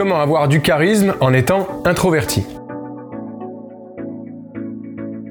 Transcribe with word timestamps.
Comment 0.00 0.22
avoir 0.22 0.48
du 0.48 0.62
charisme 0.62 1.14
en 1.20 1.34
étant 1.34 1.68
introverti 1.84 2.46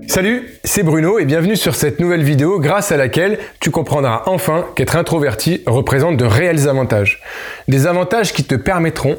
Salut, 0.07 0.47
c'est 0.63 0.83
Bruno 0.83 1.17
et 1.17 1.25
bienvenue 1.25 1.55
sur 1.55 1.73
cette 1.73 1.99
nouvelle 1.99 2.21
vidéo 2.21 2.59
grâce 2.59 2.91
à 2.91 2.97
laquelle 2.97 3.39
tu 3.59 3.71
comprendras 3.71 4.21
enfin 4.27 4.67
qu'être 4.75 4.95
introverti 4.95 5.63
représente 5.65 6.17
de 6.17 6.25
réels 6.25 6.69
avantages. 6.69 7.19
Des 7.67 7.87
avantages 7.87 8.31
qui 8.31 8.43
te 8.43 8.53
permettront 8.53 9.17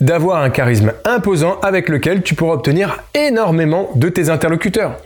d'avoir 0.00 0.44
un 0.44 0.50
charisme 0.50 0.92
imposant 1.04 1.58
avec 1.62 1.88
lequel 1.88 2.22
tu 2.22 2.36
pourras 2.36 2.54
obtenir 2.54 3.02
énormément 3.14 3.90
de 3.96 4.08
tes 4.08 4.30
interlocuteurs. 4.30 4.98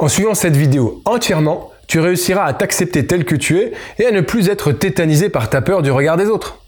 En 0.00 0.08
suivant 0.08 0.34
cette 0.34 0.56
vidéo 0.56 1.00
entièrement, 1.04 1.70
tu 1.86 2.00
réussiras 2.00 2.44
à 2.44 2.54
t'accepter 2.54 3.06
tel 3.06 3.24
que 3.24 3.36
tu 3.36 3.60
es 3.60 3.72
et 4.00 4.06
à 4.06 4.10
ne 4.10 4.20
plus 4.20 4.48
être 4.48 4.72
tétanisé 4.72 5.28
par 5.28 5.48
ta 5.48 5.60
peur 5.60 5.82
du 5.82 5.92
regard 5.92 6.16
des 6.16 6.26
autres. 6.26 6.61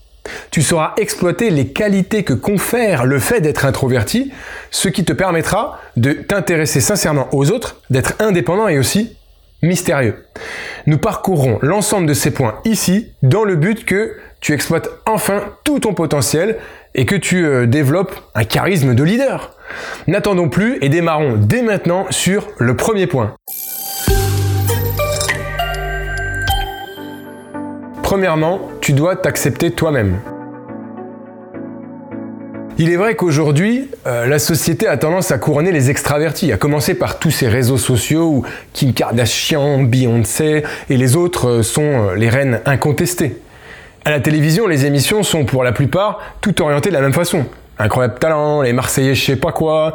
Tu 0.50 0.62
sauras 0.62 0.94
exploiter 0.96 1.50
les 1.50 1.68
qualités 1.68 2.24
que 2.24 2.32
confère 2.32 3.04
le 3.04 3.18
fait 3.18 3.40
d'être 3.40 3.64
introverti, 3.64 4.32
ce 4.70 4.88
qui 4.88 5.04
te 5.04 5.12
permettra 5.12 5.80
de 5.96 6.12
t'intéresser 6.12 6.80
sincèrement 6.80 7.28
aux 7.32 7.50
autres, 7.50 7.80
d'être 7.90 8.14
indépendant 8.20 8.68
et 8.68 8.78
aussi 8.78 9.16
mystérieux. 9.62 10.24
Nous 10.86 10.98
parcourrons 10.98 11.58
l'ensemble 11.62 12.06
de 12.06 12.14
ces 12.14 12.30
points 12.30 12.60
ici 12.64 13.12
dans 13.22 13.44
le 13.44 13.56
but 13.56 13.84
que 13.84 14.16
tu 14.40 14.52
exploites 14.52 14.90
enfin 15.06 15.42
tout 15.64 15.80
ton 15.80 15.94
potentiel 15.94 16.58
et 16.94 17.06
que 17.06 17.16
tu 17.16 17.44
euh, 17.44 17.66
développes 17.66 18.14
un 18.34 18.44
charisme 18.44 18.94
de 18.94 19.02
leader. 19.02 19.56
N'attendons 20.06 20.48
plus 20.48 20.78
et 20.82 20.88
démarrons 20.88 21.36
dès 21.36 21.62
maintenant 21.62 22.06
sur 22.10 22.48
le 22.58 22.76
premier 22.76 23.06
point. 23.06 23.34
Premièrement, 28.04 28.60
tu 28.82 28.92
dois 28.92 29.16
t'accepter 29.16 29.70
toi-même. 29.70 30.20
Il 32.76 32.90
est 32.90 32.96
vrai 32.96 33.14
qu'aujourd'hui, 33.14 33.90
euh, 34.06 34.26
la 34.26 34.38
société 34.38 34.86
a 34.86 34.98
tendance 34.98 35.30
à 35.30 35.38
couronner 35.38 35.72
les 35.72 35.88
extravertis, 35.88 36.52
à 36.52 36.58
commencer 36.58 36.94
par 36.94 37.18
tous 37.18 37.30
ces 37.30 37.48
réseaux 37.48 37.78
sociaux 37.78 38.26
où 38.26 38.42
Kim 38.74 38.92
Kardashian, 38.92 39.84
Beyoncé 39.84 40.64
et 40.90 40.98
les 40.98 41.16
autres 41.16 41.48
euh, 41.48 41.62
sont 41.62 42.10
euh, 42.10 42.14
les 42.14 42.28
reines 42.28 42.60
incontestées. 42.66 43.40
À 44.04 44.10
la 44.10 44.20
télévision, 44.20 44.66
les 44.66 44.84
émissions 44.84 45.22
sont 45.22 45.46
pour 45.46 45.64
la 45.64 45.72
plupart 45.72 46.20
toutes 46.42 46.60
orientées 46.60 46.90
de 46.90 46.94
la 46.94 47.00
même 47.00 47.14
façon. 47.14 47.46
Incroyable 47.78 48.18
talent, 48.18 48.60
les 48.60 48.74
Marseillais 48.74 49.14
je 49.14 49.24
sais 49.24 49.36
pas 49.36 49.50
quoi, 49.50 49.94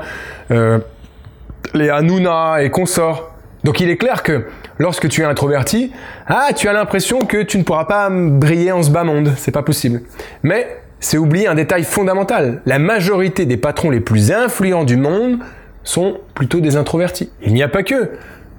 les 0.50 1.89
Hanouna 1.89 2.64
et 2.64 2.72
consorts. 2.72 3.28
Donc 3.64 3.80
il 3.80 3.90
est 3.90 3.98
clair 3.98 4.24
que 4.24 4.46
lorsque 4.78 5.10
tu 5.10 5.22
es 5.22 5.26
introverti, 5.26 5.92
ah, 6.28 6.50
tu 6.56 6.68
as 6.68 6.74
l'impression 6.74 7.20
que 7.20 7.44
tu 7.44 7.58
ne 7.58 7.64
pourras 7.64 7.86
pas 7.86 8.10
briller 8.10 8.72
en 8.72 8.84
ce 8.84 8.90
bas 8.90 9.04
monde, 9.04 9.34
c'est 9.38 9.52
pas 9.52 9.64
possible. 9.64 10.02
Mais 10.44 10.82
c'est 11.00 11.18
oublier 11.18 11.48
un 11.48 11.56
détail 11.56 11.84
fondamental. 11.84 12.62
La 12.66 12.80
majorité 12.80 13.46
des 13.46 13.58
patrons 13.58 13.90
les 13.90 14.00
plus 14.00 14.32
influents 14.32 14.84
du 14.84 14.98
monde 14.98 15.40
sont 15.84 16.18
plutôt 16.34 16.60
des 16.60 16.76
introvertis. 16.76 17.32
Il 17.42 17.54
n'y 17.54 17.64
a 17.64 17.70
pas 17.70 17.84
que. 17.84 18.12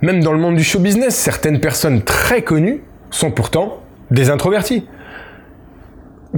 Même 0.02 0.22
dans 0.22 0.32
le 0.32 0.38
monde 0.38 0.56
du 0.56 0.64
show 0.64 0.78
business, 0.78 1.14
certaines 1.14 1.60
personnes 1.60 2.02
très 2.02 2.42
connues 2.42 2.82
sont 3.10 3.30
pourtant 3.30 3.82
des 4.10 4.30
introvertis. 4.30 4.86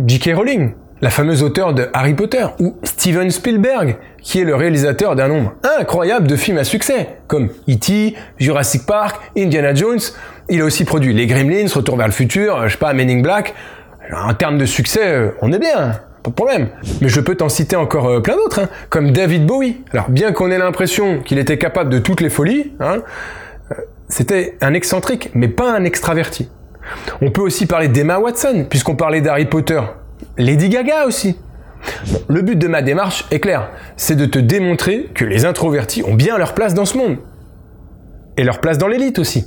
J.K. 0.04 0.30
Rowling, 0.34 0.72
la 1.02 1.10
fameuse 1.10 1.42
auteure 1.42 1.74
de 1.74 1.88
Harry 1.92 2.14
Potter, 2.14 2.46
ou 2.60 2.76
Steven 2.84 3.28
Spielberg, 3.30 3.96
qui 4.22 4.40
est 4.40 4.44
le 4.44 4.54
réalisateur 4.54 5.16
d'un 5.16 5.26
nombre 5.26 5.54
incroyable 5.78 6.28
de 6.28 6.36
films 6.36 6.58
à 6.58 6.64
succès, 6.64 7.18
comme 7.26 7.48
E.T., 7.68 8.14
Jurassic 8.38 8.86
Park, 8.86 9.20
Indiana 9.36 9.74
Jones. 9.74 9.98
Il 10.48 10.60
a 10.60 10.64
aussi 10.64 10.84
produit 10.84 11.12
Les 11.12 11.26
Gremlins, 11.26 11.66
Retour 11.74 11.96
vers 11.96 12.06
le 12.06 12.12
futur, 12.12 12.68
je 12.68 12.72
sais 12.72 12.78
pas, 12.78 12.94
Men 12.94 13.20
Black. 13.20 13.54
en 14.14 14.32
termes 14.34 14.58
de 14.58 14.64
succès, 14.64 15.04
euh, 15.04 15.30
on 15.42 15.52
est 15.52 15.58
bien, 15.58 16.00
pas 16.22 16.30
de 16.30 16.34
problème. 16.34 16.68
Mais 17.00 17.08
je 17.08 17.20
peux 17.20 17.34
t'en 17.34 17.48
citer 17.48 17.74
encore 17.74 18.06
euh, 18.06 18.20
plein 18.20 18.36
d'autres, 18.36 18.60
hein, 18.60 18.68
comme 18.88 19.10
David 19.10 19.44
Bowie. 19.44 19.78
Alors 19.92 20.08
bien 20.08 20.30
qu'on 20.30 20.52
ait 20.52 20.58
l'impression 20.58 21.18
qu'il 21.18 21.38
était 21.38 21.58
capable 21.58 21.90
de 21.90 21.98
toutes 21.98 22.20
les 22.20 22.30
folies, 22.30 22.74
hein, 22.78 23.02
euh, 23.72 23.74
c'était 24.08 24.56
un 24.60 24.72
excentrique, 24.72 25.30
mais 25.34 25.48
pas 25.48 25.72
un 25.72 25.82
extraverti. 25.82 26.48
On 27.20 27.32
peut 27.32 27.42
aussi 27.42 27.66
parler 27.66 27.88
d'Emma 27.88 28.20
Watson, 28.20 28.66
puisqu'on 28.70 28.94
parlait 28.94 29.20
d'Harry 29.20 29.46
Potter. 29.46 29.80
Lady 30.38 30.68
Gaga 30.68 31.06
aussi. 31.06 31.36
le 32.28 32.42
but 32.42 32.56
de 32.56 32.68
ma 32.68 32.80
démarche 32.80 33.26
est 33.30 33.40
clair, 33.40 33.70
c'est 33.96 34.16
de 34.16 34.26
te 34.26 34.38
démontrer 34.38 35.10
que 35.14 35.24
les 35.24 35.44
introvertis 35.44 36.02
ont 36.04 36.14
bien 36.14 36.38
leur 36.38 36.54
place 36.54 36.74
dans 36.74 36.84
ce 36.84 36.96
monde. 36.96 37.18
Et 38.36 38.44
leur 38.44 38.60
place 38.60 38.78
dans 38.78 38.88
l'élite 38.88 39.18
aussi. 39.18 39.44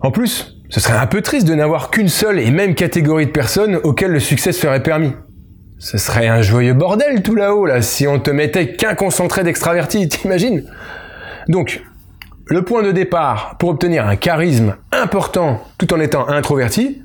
En 0.00 0.10
plus, 0.10 0.58
ce 0.68 0.80
serait 0.80 0.98
un 0.98 1.06
peu 1.06 1.22
triste 1.22 1.46
de 1.46 1.54
n'avoir 1.54 1.90
qu'une 1.90 2.08
seule 2.08 2.40
et 2.40 2.50
même 2.50 2.74
catégorie 2.74 3.26
de 3.26 3.30
personnes 3.30 3.76
auxquelles 3.84 4.10
le 4.10 4.20
succès 4.20 4.52
serait 4.52 4.82
permis. 4.82 5.12
Ce 5.78 5.98
serait 5.98 6.26
un 6.26 6.42
joyeux 6.42 6.74
bordel 6.74 7.22
tout 7.22 7.36
là-haut, 7.36 7.66
là, 7.66 7.82
si 7.82 8.06
on 8.08 8.18
te 8.18 8.30
mettait 8.30 8.72
qu'un 8.72 8.94
concentré 8.94 9.44
d'extravertis, 9.44 10.08
t'imagines? 10.08 10.64
Donc, 11.48 11.82
le 12.46 12.62
point 12.62 12.82
de 12.82 12.90
départ 12.90 13.56
pour 13.58 13.68
obtenir 13.68 14.06
un 14.06 14.16
charisme 14.16 14.76
important 14.90 15.62
tout 15.78 15.94
en 15.94 16.00
étant 16.00 16.28
introverti, 16.28 17.03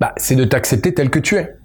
bah, 0.00 0.12
c'est 0.16 0.36
de 0.36 0.44
t'accepter 0.44 0.94
tel 0.94 1.10
que 1.10 1.18
tu 1.18 1.36
es. 1.36 1.56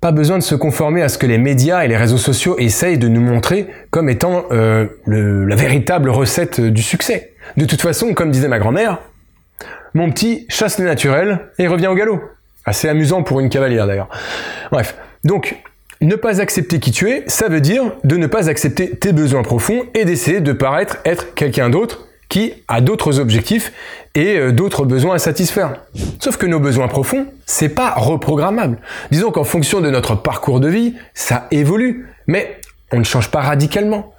Pas 0.00 0.12
besoin 0.12 0.38
de 0.38 0.42
se 0.42 0.54
conformer 0.54 1.02
à 1.02 1.08
ce 1.08 1.18
que 1.18 1.26
les 1.26 1.36
médias 1.36 1.84
et 1.84 1.88
les 1.88 1.96
réseaux 1.96 2.16
sociaux 2.16 2.56
essayent 2.58 2.98
de 2.98 3.08
nous 3.08 3.20
montrer 3.20 3.68
comme 3.90 4.08
étant 4.08 4.44
euh, 4.50 4.86
la 5.06 5.56
véritable 5.56 6.08
recette 6.08 6.60
du 6.60 6.82
succès. 6.82 7.34
De 7.56 7.66
toute 7.66 7.82
façon, 7.82 8.14
comme 8.14 8.30
disait 8.30 8.48
ma 8.48 8.58
grand-mère, 8.58 8.98
mon 9.92 10.10
petit 10.10 10.46
chasse 10.48 10.78
le 10.78 10.86
naturel 10.86 11.40
et 11.58 11.66
revient 11.66 11.88
au 11.88 11.94
galop. 11.94 12.20
Assez 12.64 12.88
amusant 12.88 13.22
pour 13.22 13.40
une 13.40 13.50
cavalière 13.50 13.86
d'ailleurs. 13.86 14.08
Bref, 14.70 14.96
donc 15.24 15.56
ne 16.00 16.14
pas 16.14 16.40
accepter 16.40 16.78
qui 16.78 16.92
tu 16.92 17.10
es, 17.10 17.24
ça 17.26 17.48
veut 17.48 17.60
dire 17.60 17.92
de 18.04 18.16
ne 18.16 18.26
pas 18.26 18.48
accepter 18.48 18.96
tes 18.96 19.12
besoins 19.12 19.42
profonds 19.42 19.84
et 19.94 20.06
d'essayer 20.06 20.40
de 20.40 20.52
paraître 20.52 20.98
être 21.04 21.34
quelqu'un 21.34 21.68
d'autre 21.68 22.06
qui 22.30 22.54
a 22.68 22.80
d'autres 22.80 23.18
objectifs 23.18 23.72
et 24.14 24.38
euh, 24.38 24.52
d'autres 24.52 24.86
besoins 24.86 25.16
à 25.16 25.18
satisfaire. 25.18 25.74
Sauf 26.20 26.38
que 26.38 26.46
nos 26.46 26.60
besoins 26.60 26.88
profonds, 26.88 27.26
c'est 27.44 27.68
pas 27.68 27.90
reprogrammable. 27.90 28.78
Disons 29.10 29.30
qu'en 29.32 29.44
fonction 29.44 29.82
de 29.82 29.90
notre 29.90 30.14
parcours 30.14 30.60
de 30.60 30.68
vie, 30.68 30.94
ça 31.12 31.46
évolue, 31.50 32.08
mais 32.26 32.58
on 32.92 32.98
ne 32.98 33.04
change 33.04 33.30
pas 33.30 33.40
radicalement. 33.40 34.14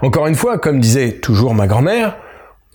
Encore 0.00 0.28
une 0.28 0.36
fois, 0.36 0.56
comme 0.58 0.80
disait 0.80 1.12
toujours 1.12 1.52
ma 1.52 1.66
grand-mère, 1.66 2.16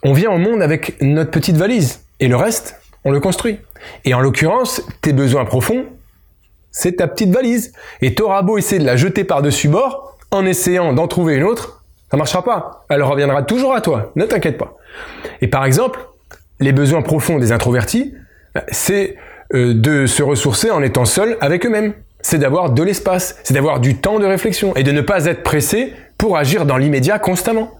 on 0.03 0.13
vient 0.13 0.31
au 0.31 0.38
monde 0.38 0.61
avec 0.61 1.01
notre 1.01 1.31
petite 1.31 1.57
valise 1.57 2.01
et 2.19 2.27
le 2.27 2.35
reste, 2.35 2.79
on 3.05 3.11
le 3.11 3.19
construit. 3.19 3.59
Et 4.05 4.13
en 4.13 4.19
l'occurrence, 4.19 4.83
tes 5.01 5.13
besoins 5.13 5.45
profonds, 5.45 5.85
c'est 6.71 6.97
ta 6.97 7.07
petite 7.07 7.31
valise. 7.31 7.71
Et 8.01 8.15
t'auras 8.15 8.41
beau 8.41 8.57
essayer 8.57 8.79
de 8.79 8.85
la 8.85 8.97
jeter 8.97 9.23
par-dessus 9.23 9.69
bord, 9.69 10.17
en 10.31 10.45
essayant 10.45 10.91
d'en 10.94 11.07
trouver 11.07 11.35
une 11.35 11.44
autre, 11.44 11.82
ça 12.13 12.18
marchera 12.18 12.44
pas. 12.44 12.85
Elle 12.90 13.01
reviendra 13.01 13.41
toujours 13.41 13.74
à 13.74 13.81
toi. 13.81 14.12
Ne 14.16 14.25
t'inquiète 14.25 14.59
pas. 14.59 14.78
Et 15.41 15.47
par 15.47 15.66
exemple, 15.66 16.00
les 16.59 16.72
besoins 16.72 17.01
profonds 17.01 17.40
des 17.40 17.51
introvertis, 17.51 18.13
c'est 18.68 19.16
euh, 19.56 19.74
de 19.74 20.06
se 20.06 20.22
ressourcer 20.22 20.69
en 20.69 20.84
étant 20.84 21.06
seul 21.06 21.38
avec 21.41 21.66
eux-mêmes. 21.66 21.94
C'est 22.22 22.38
d'avoir 22.38 22.69
de 22.69 22.84
l'espace, 22.84 23.40
c'est 23.44 23.56
d'avoir 23.56 23.79
du 23.79 23.97
temps 23.97 24.19
de 24.19 24.28
réflexion 24.28 24.75
et 24.75 24.84
de 24.84 24.91
ne 24.91 25.01
pas 25.01 25.25
être 25.25 25.41
pressé 25.41 25.94
pour 26.19 26.38
agir 26.38 26.68
dans 26.68 26.78
l'immédiat 26.78 27.18
constamment. 27.18 27.72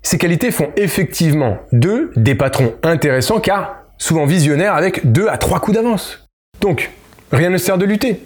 Ces 0.00 0.16
qualités 0.16 0.50
font 0.50 0.70
effectivement 0.78 1.58
d'eux 1.72 2.12
des 2.16 2.36
patrons 2.36 2.72
intéressants 2.82 3.40
car 3.40 3.82
souvent 3.98 4.24
visionnaires 4.24 4.74
avec 4.74 5.12
deux 5.12 5.28
à 5.28 5.36
trois 5.36 5.60
coups 5.60 5.76
d'avance. 5.76 6.26
Donc, 6.62 6.90
rien 7.32 7.50
ne 7.50 7.58
sert 7.58 7.76
de 7.76 7.84
lutter. 7.84 8.22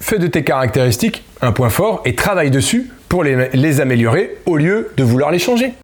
Fais 0.00 0.18
de 0.18 0.26
tes 0.26 0.42
caractéristiques 0.42 1.22
un 1.40 1.52
point 1.52 1.70
fort 1.70 2.02
et 2.04 2.16
travaille 2.16 2.50
dessus 2.50 2.90
pour 3.08 3.24
les, 3.24 3.80
améliorer 3.80 4.36
au 4.46 4.56
lieu 4.56 4.90
de 4.96 5.02
vouloir 5.02 5.30
les 5.30 5.38
changer. 5.38 5.74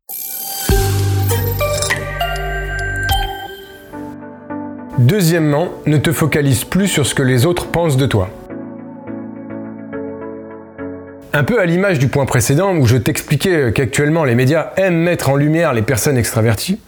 Deuxièmement, 4.98 5.70
ne 5.86 5.96
te 5.96 6.12
focalise 6.12 6.64
plus 6.64 6.86
sur 6.86 7.06
ce 7.06 7.14
que 7.14 7.22
les 7.22 7.46
autres 7.46 7.66
pensent 7.66 7.96
de 7.96 8.06
toi. 8.06 8.30
Un 11.32 11.42
peu 11.42 11.60
à 11.60 11.66
l'image 11.66 11.98
du 11.98 12.06
point 12.06 12.26
précédent 12.26 12.76
où 12.76 12.86
je 12.86 12.96
t'expliquais 12.96 13.72
qu'actuellement 13.72 14.24
les 14.24 14.36
médias 14.36 14.72
aiment 14.76 15.02
mettre 15.02 15.30
en 15.30 15.36
lumière 15.36 15.72
les 15.72 15.82
personnes 15.82 16.16
extraverties, 16.16 16.78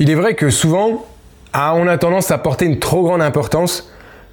il 0.00 0.10
est 0.10 0.14
vrai 0.16 0.34
que 0.34 0.50
souvent 0.50 1.06
ah, 1.52 1.74
on 1.76 1.86
a 1.86 1.96
tendance 1.96 2.30
à 2.30 2.38
porter 2.38 2.66
une 2.66 2.80
trop 2.80 3.04
grande 3.04 3.22
importance 3.22 3.90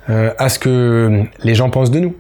euh, 0.10 0.34
à 0.38 0.50
ce 0.50 0.58
que 0.58 1.24
les 1.44 1.56
gens 1.56 1.70
pensent 1.70 1.92
de 1.92 2.00
nous. 2.00 2.16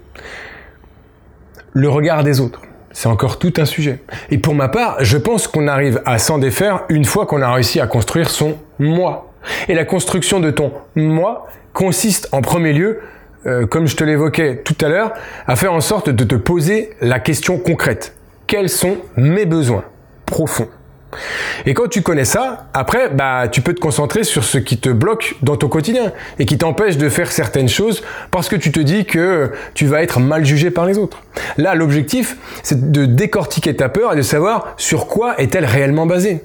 Le 1.73 1.89
regard 1.89 2.23
des 2.23 2.39
autres. 2.39 2.61
C'est 2.93 3.09
encore 3.09 3.39
tout 3.39 3.53
un 3.57 3.65
sujet. 3.65 3.99
Et 4.29 4.37
pour 4.37 4.53
ma 4.53 4.69
part, 4.69 4.97
je 5.03 5.17
pense 5.17 5.47
qu'on 5.47 5.67
arrive 5.67 6.01
à 6.05 6.19
s'en 6.19 6.37
défaire 6.37 6.83
une 6.89 7.05
fois 7.05 7.25
qu'on 7.25 7.41
a 7.41 7.51
réussi 7.51 7.79
à 7.79 7.87
construire 7.87 8.29
son 8.29 8.57
moi. 8.79 9.33
Et 9.67 9.73
la 9.73 9.83
construction 9.83 10.39
de 10.39 10.51
ton 10.51 10.71
moi 10.95 11.47
consiste 11.73 12.29
en 12.31 12.41
premier 12.41 12.71
lieu, 12.71 13.01
euh, 13.45 13.65
comme 13.65 13.87
je 13.87 13.95
te 13.95 14.03
l'évoquais 14.03 14.61
tout 14.63 14.77
à 14.79 14.89
l'heure, 14.89 15.11
à 15.47 15.55
faire 15.55 15.73
en 15.73 15.81
sorte 15.81 16.09
de 16.09 16.23
te 16.23 16.35
poser 16.35 16.91
la 17.01 17.19
question 17.19 17.57
concrète. 17.57 18.15
Quels 18.47 18.69
sont 18.69 18.97
mes 19.17 19.45
besoins 19.45 19.83
profonds? 20.25 20.69
Et 21.65 21.73
quand 21.73 21.87
tu 21.87 22.01
connais 22.01 22.25
ça, 22.25 22.67
après, 22.73 23.09
bah, 23.09 23.47
tu 23.51 23.61
peux 23.61 23.73
te 23.73 23.79
concentrer 23.79 24.23
sur 24.23 24.43
ce 24.43 24.57
qui 24.57 24.77
te 24.77 24.89
bloque 24.89 25.35
dans 25.41 25.55
ton 25.55 25.67
quotidien 25.67 26.11
et 26.39 26.45
qui 26.45 26.57
t'empêche 26.57 26.97
de 26.97 27.09
faire 27.09 27.31
certaines 27.31 27.69
choses 27.69 28.03
parce 28.31 28.49
que 28.49 28.55
tu 28.55 28.71
te 28.71 28.79
dis 28.79 29.05
que 29.05 29.51
tu 29.73 29.85
vas 29.85 30.03
être 30.03 30.19
mal 30.19 30.45
jugé 30.45 30.71
par 30.71 30.85
les 30.85 30.97
autres. 30.97 31.21
Là, 31.57 31.75
l'objectif, 31.75 32.37
c'est 32.63 32.91
de 32.91 33.05
décortiquer 33.05 33.75
ta 33.75 33.89
peur 33.89 34.13
et 34.13 34.15
de 34.15 34.21
savoir 34.21 34.73
sur 34.77 35.07
quoi 35.07 35.39
est-elle 35.39 35.65
réellement 35.65 36.05
basée. 36.05 36.43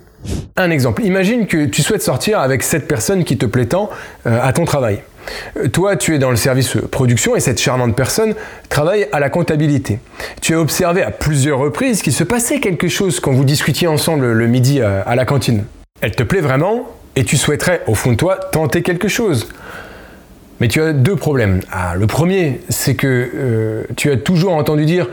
Un 0.56 0.71
exemple, 0.71 1.05
imagine 1.05 1.47
que 1.47 1.67
tu 1.67 1.82
souhaites 1.82 2.03
sortir 2.03 2.41
avec 2.41 2.62
cette 2.62 2.88
personne 2.88 3.25
qui 3.25 3.38
te 3.38 3.47
plaît 3.47 3.67
tant 3.67 3.88
euh, 4.26 4.38
à 4.43 4.53
ton 4.53 4.64
travail. 4.64 5.00
Euh, 5.56 5.69
toi, 5.69 5.96
tu 5.96 6.14
es 6.14 6.19
dans 6.19 6.30
le 6.30 6.36
service 6.36 6.76
production 6.90 7.36
et 7.36 7.40
cette 7.40 7.60
charmante 7.60 7.96
personne 7.96 8.34
travaille 8.69 9.08
à 9.12 9.20
la 9.20 9.30
comptabilité. 9.30 9.98
Tu 10.40 10.54
as 10.54 10.60
observé 10.60 11.02
à 11.02 11.10
plusieurs 11.10 11.58
reprises 11.58 12.02
qu'il 12.02 12.12
se 12.12 12.25
passait 12.25 12.60
quelque 12.60 12.88
chose 12.88 13.20
quand 13.20 13.32
vous 13.32 13.44
discutiez 13.44 13.88
ensemble 13.88 14.32
le 14.32 14.46
midi 14.46 14.80
à 14.80 15.14
la 15.14 15.25
cantine. 15.25 15.64
Elle 16.00 16.14
te 16.14 16.22
plaît 16.22 16.40
vraiment 16.40 16.88
et 17.16 17.25
tu 17.25 17.36
souhaiterais, 17.36 17.82
au 17.88 17.94
fond 17.94 18.12
de 18.12 18.16
toi, 18.16 18.36
tenter 18.36 18.82
quelque 18.82 19.08
chose. 19.08 19.48
Mais 20.60 20.69
tu 20.69 20.81
as 20.81 20.93
deux 20.93 21.14
problèmes. 21.14 21.60
Ah, 21.70 21.94
le 21.96 22.06
premier, 22.06 22.60
c'est 22.69 22.94
que 22.94 23.31
euh, 23.34 23.84
tu 23.96 24.10
as 24.10 24.16
toujours 24.16 24.55
entendu 24.55 24.84
dire 24.84 25.08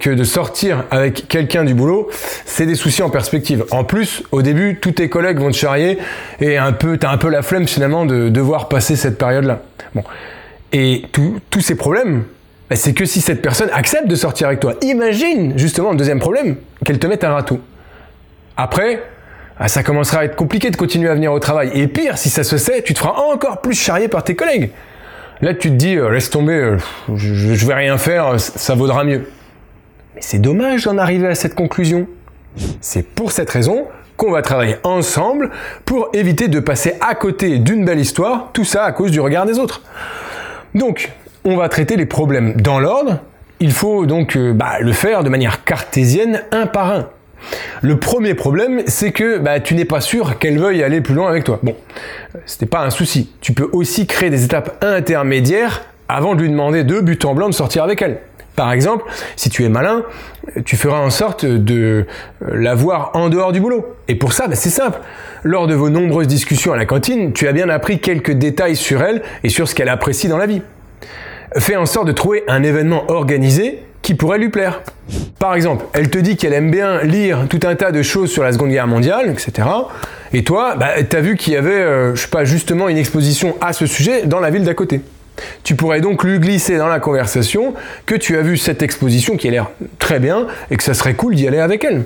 que 0.00 0.10
de 0.10 0.24
sortir 0.24 0.84
avec 0.90 1.26
quelqu'un 1.28 1.64
du 1.64 1.74
boulot, 1.74 2.08
c'est 2.44 2.66
des 2.66 2.76
soucis 2.76 3.02
en 3.02 3.10
perspective. 3.10 3.64
En 3.70 3.84
plus, 3.84 4.22
au 4.30 4.42
début, 4.42 4.78
tous 4.80 4.92
tes 4.92 5.08
collègues 5.08 5.38
vont 5.38 5.50
te 5.50 5.56
charrier 5.56 5.98
et 6.40 6.56
un 6.56 6.72
peu, 6.72 6.98
as 7.02 7.10
un 7.10 7.18
peu 7.18 7.28
la 7.28 7.42
flemme 7.42 7.66
finalement 7.66 8.06
de 8.06 8.28
devoir 8.28 8.68
passer 8.68 8.96
cette 8.96 9.18
période-là. 9.18 9.62
Bon. 9.94 10.04
Et 10.72 11.02
tous 11.12 11.60
ces 11.60 11.74
problèmes, 11.74 12.24
bah, 12.70 12.76
c'est 12.76 12.94
que 12.94 13.04
si 13.04 13.20
cette 13.20 13.42
personne 13.42 13.68
accepte 13.72 14.08
de 14.08 14.16
sortir 14.16 14.46
avec 14.46 14.60
toi. 14.60 14.74
Imagine 14.82 15.58
justement 15.58 15.90
le 15.90 15.96
deuxième 15.96 16.18
problème, 16.18 16.56
qu'elle 16.84 16.98
te 16.98 17.06
mette 17.06 17.24
un 17.24 17.32
râteau. 17.32 17.60
Après, 18.56 19.02
ah, 19.58 19.68
ça 19.68 19.82
commencera 19.82 20.20
à 20.20 20.24
être 20.24 20.36
compliqué 20.36 20.70
de 20.70 20.76
continuer 20.76 21.08
à 21.08 21.14
venir 21.14 21.32
au 21.32 21.38
travail. 21.38 21.70
Et 21.74 21.86
pire, 21.86 22.18
si 22.18 22.28
ça 22.28 22.42
se 22.42 22.56
sait, 22.56 22.82
tu 22.82 22.92
te 22.92 22.98
feras 22.98 23.20
encore 23.32 23.60
plus 23.60 23.74
charrier 23.74 24.08
par 24.08 24.24
tes 24.24 24.34
collègues. 24.34 24.70
Là, 25.40 25.54
tu 25.54 25.70
te 25.70 25.74
dis, 25.74 25.96
euh, 25.96 26.10
laisse 26.10 26.30
tomber, 26.30 26.54
euh, 26.54 26.78
je, 27.14 27.66
vais 27.66 27.74
rien 27.74 27.98
faire, 27.98 28.38
ça 28.40 28.74
vaudra 28.74 29.04
mieux. 29.04 29.28
Mais 30.14 30.20
c'est 30.22 30.38
dommage 30.38 30.84
d'en 30.84 30.98
arriver 30.98 31.28
à 31.28 31.34
cette 31.34 31.54
conclusion. 31.54 32.08
C'est 32.80 33.06
pour 33.06 33.30
cette 33.30 33.50
raison 33.50 33.86
qu'on 34.16 34.30
va 34.30 34.42
travailler 34.42 34.76
ensemble 34.84 35.50
pour 35.84 36.08
éviter 36.12 36.48
de 36.48 36.60
passer 36.60 36.94
à 37.00 37.14
côté 37.14 37.58
d'une 37.58 37.84
belle 37.84 37.98
histoire, 37.98 38.50
tout 38.52 38.64
ça 38.64 38.84
à 38.84 38.92
cause 38.92 39.10
du 39.10 39.20
regard 39.20 39.46
des 39.46 39.58
autres. 39.58 39.82
Donc, 40.74 41.12
on 41.44 41.56
va 41.56 41.68
traiter 41.68 41.96
les 41.96 42.06
problèmes 42.06 42.54
dans 42.54 42.80
l'ordre. 42.80 43.20
Il 43.60 43.72
faut 43.72 44.06
donc 44.06 44.36
euh, 44.36 44.52
bah, 44.52 44.78
le 44.80 44.92
faire 44.92 45.22
de 45.22 45.28
manière 45.28 45.64
cartésienne, 45.64 46.42
un 46.50 46.66
par 46.66 46.92
un. 46.92 47.08
Le 47.82 47.98
premier 47.98 48.34
problème, 48.34 48.82
c'est 48.86 49.12
que 49.12 49.38
bah, 49.38 49.60
tu 49.60 49.74
n'es 49.74 49.84
pas 49.84 50.00
sûr 50.00 50.38
qu'elle 50.38 50.58
veuille 50.58 50.82
aller 50.82 51.00
plus 51.00 51.14
loin 51.14 51.28
avec 51.28 51.44
toi. 51.44 51.60
Bon, 51.62 51.76
c'était 52.46 52.66
pas 52.66 52.80
un 52.80 52.90
souci. 52.90 53.30
Tu 53.40 53.52
peux 53.52 53.68
aussi 53.72 54.06
créer 54.06 54.30
des 54.30 54.44
étapes 54.44 54.82
intermédiaires 54.84 55.82
avant 56.08 56.34
de 56.34 56.42
lui 56.42 56.50
demander 56.50 56.84
de 56.84 57.00
but 57.00 57.24
en 57.24 57.34
blanc 57.34 57.48
de 57.48 57.54
sortir 57.54 57.82
avec 57.84 58.02
elle. 58.02 58.18
Par 58.56 58.72
exemple, 58.72 59.04
si 59.34 59.50
tu 59.50 59.64
es 59.64 59.68
malin, 59.68 60.04
tu 60.64 60.76
feras 60.76 61.00
en 61.00 61.10
sorte 61.10 61.44
de 61.44 62.06
la 62.40 62.74
voir 62.74 63.10
en 63.14 63.28
dehors 63.28 63.50
du 63.50 63.60
boulot. 63.60 63.96
Et 64.06 64.14
pour 64.14 64.32
ça, 64.32 64.46
bah, 64.46 64.54
c'est 64.54 64.70
simple. 64.70 65.00
Lors 65.42 65.66
de 65.66 65.74
vos 65.74 65.90
nombreuses 65.90 66.28
discussions 66.28 66.72
à 66.72 66.76
la 66.76 66.86
cantine, 66.86 67.32
tu 67.32 67.48
as 67.48 67.52
bien 67.52 67.68
appris 67.68 67.98
quelques 67.98 68.30
détails 68.30 68.76
sur 68.76 69.02
elle 69.02 69.22
et 69.42 69.48
sur 69.48 69.68
ce 69.68 69.74
qu'elle 69.74 69.88
apprécie 69.88 70.28
dans 70.28 70.38
la 70.38 70.46
vie. 70.46 70.62
Fais 71.56 71.76
en 71.76 71.86
sorte 71.86 72.06
de 72.06 72.12
trouver 72.12 72.44
un 72.48 72.62
événement 72.62 73.10
organisé 73.10 73.82
qui 74.04 74.14
pourrait 74.14 74.38
lui 74.38 74.50
plaire. 74.50 74.82
Par 75.40 75.54
exemple, 75.54 75.86
elle 75.94 76.10
te 76.10 76.18
dit 76.18 76.36
qu'elle 76.36 76.52
aime 76.52 76.70
bien 76.70 77.02
lire 77.02 77.46
tout 77.48 77.60
un 77.64 77.74
tas 77.74 77.90
de 77.90 78.02
choses 78.02 78.30
sur 78.30 78.44
la 78.44 78.52
Seconde 78.52 78.68
Guerre 78.68 78.86
mondiale, 78.86 79.30
etc. 79.30 79.66
Et 80.34 80.44
toi, 80.44 80.76
bah, 80.76 81.02
tu 81.02 81.16
as 81.16 81.20
vu 81.20 81.36
qu'il 81.36 81.54
y 81.54 81.56
avait, 81.56 81.70
euh, 81.70 82.14
je 82.14 82.20
sais 82.20 82.28
pas, 82.28 82.44
justement 82.44 82.88
une 82.90 82.98
exposition 82.98 83.56
à 83.62 83.72
ce 83.72 83.86
sujet 83.86 84.26
dans 84.26 84.40
la 84.40 84.50
ville 84.50 84.62
d'à 84.62 84.74
côté. 84.74 85.00
Tu 85.64 85.74
pourrais 85.74 86.02
donc 86.02 86.22
lui 86.22 86.38
glisser 86.38 86.76
dans 86.76 86.86
la 86.86 87.00
conversation 87.00 87.72
que 88.04 88.14
tu 88.14 88.36
as 88.36 88.42
vu 88.42 88.58
cette 88.58 88.82
exposition 88.82 89.38
qui 89.38 89.48
a 89.48 89.50
l'air 89.50 89.70
très 89.98 90.20
bien 90.20 90.46
et 90.70 90.76
que 90.76 90.82
ça 90.82 90.92
serait 90.92 91.14
cool 91.14 91.34
d'y 91.34 91.48
aller 91.48 91.58
avec 91.58 91.82
elle. 91.82 92.04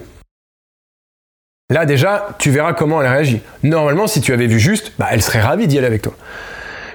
Là 1.68 1.84
déjà, 1.84 2.28
tu 2.38 2.50
verras 2.50 2.74
comment 2.74 3.02
elle 3.02 3.08
réagit. 3.08 3.42
Normalement, 3.64 4.06
si 4.06 4.20
tu 4.20 4.32
avais 4.32 4.46
vu 4.46 4.60
juste, 4.60 4.92
bah, 5.00 5.08
elle 5.10 5.20
serait 5.20 5.40
ravie 5.40 5.66
d'y 5.66 5.76
aller 5.78 5.88
avec 5.88 6.02
toi. 6.02 6.14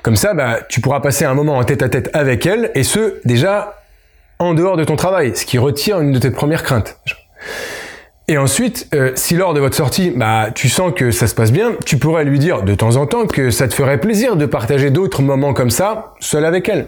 Comme 0.02 0.16
ça, 0.16 0.34
bah, 0.34 0.60
tu 0.70 0.80
pourras 0.80 1.02
passer 1.02 1.26
un 1.26 1.34
moment 1.34 1.58
en 1.58 1.64
tête 1.66 1.84
à 1.84 1.90
tête 1.90 2.10
avec 2.14 2.46
elle, 2.46 2.72
et 2.74 2.84
ce, 2.84 3.16
déjà 3.26 3.83
en 4.44 4.54
dehors 4.54 4.78
de 4.78 4.84
ton 4.84 4.96
travail, 4.96 5.36
ce 5.36 5.46
qui 5.46 5.58
retire 5.58 6.00
une 6.00 6.12
de 6.12 6.20
tes 6.20 6.32
premières 6.32 6.64
craintes. 6.64 6.98
Et 8.30 8.38
ensuite, 8.38 8.88
euh, 8.94 9.12
si 9.16 9.36
lors 9.36 9.54
de 9.54 9.60
votre 9.60 9.76
sortie, 9.76 10.12
bah, 10.16 10.48
tu 10.56 10.70
sens 10.70 10.94
que 10.96 11.12
ça 11.12 11.28
se 11.28 11.36
passe 11.36 11.52
bien, 11.52 11.74
tu 11.86 11.98
pourrais 11.98 12.24
lui 12.24 12.40
dire 12.40 12.64
de 12.64 12.74
temps 12.74 12.96
en 12.96 13.06
temps 13.06 13.28
que 13.28 13.50
ça 13.50 13.68
te 13.68 13.74
ferait 13.74 14.00
plaisir 14.00 14.38
de 14.38 14.46
partager 14.46 14.92
d'autres 14.92 15.22
moments 15.22 15.54
comme 15.54 15.70
ça, 15.70 16.14
seul 16.22 16.46
avec 16.46 16.70
elle. 16.70 16.88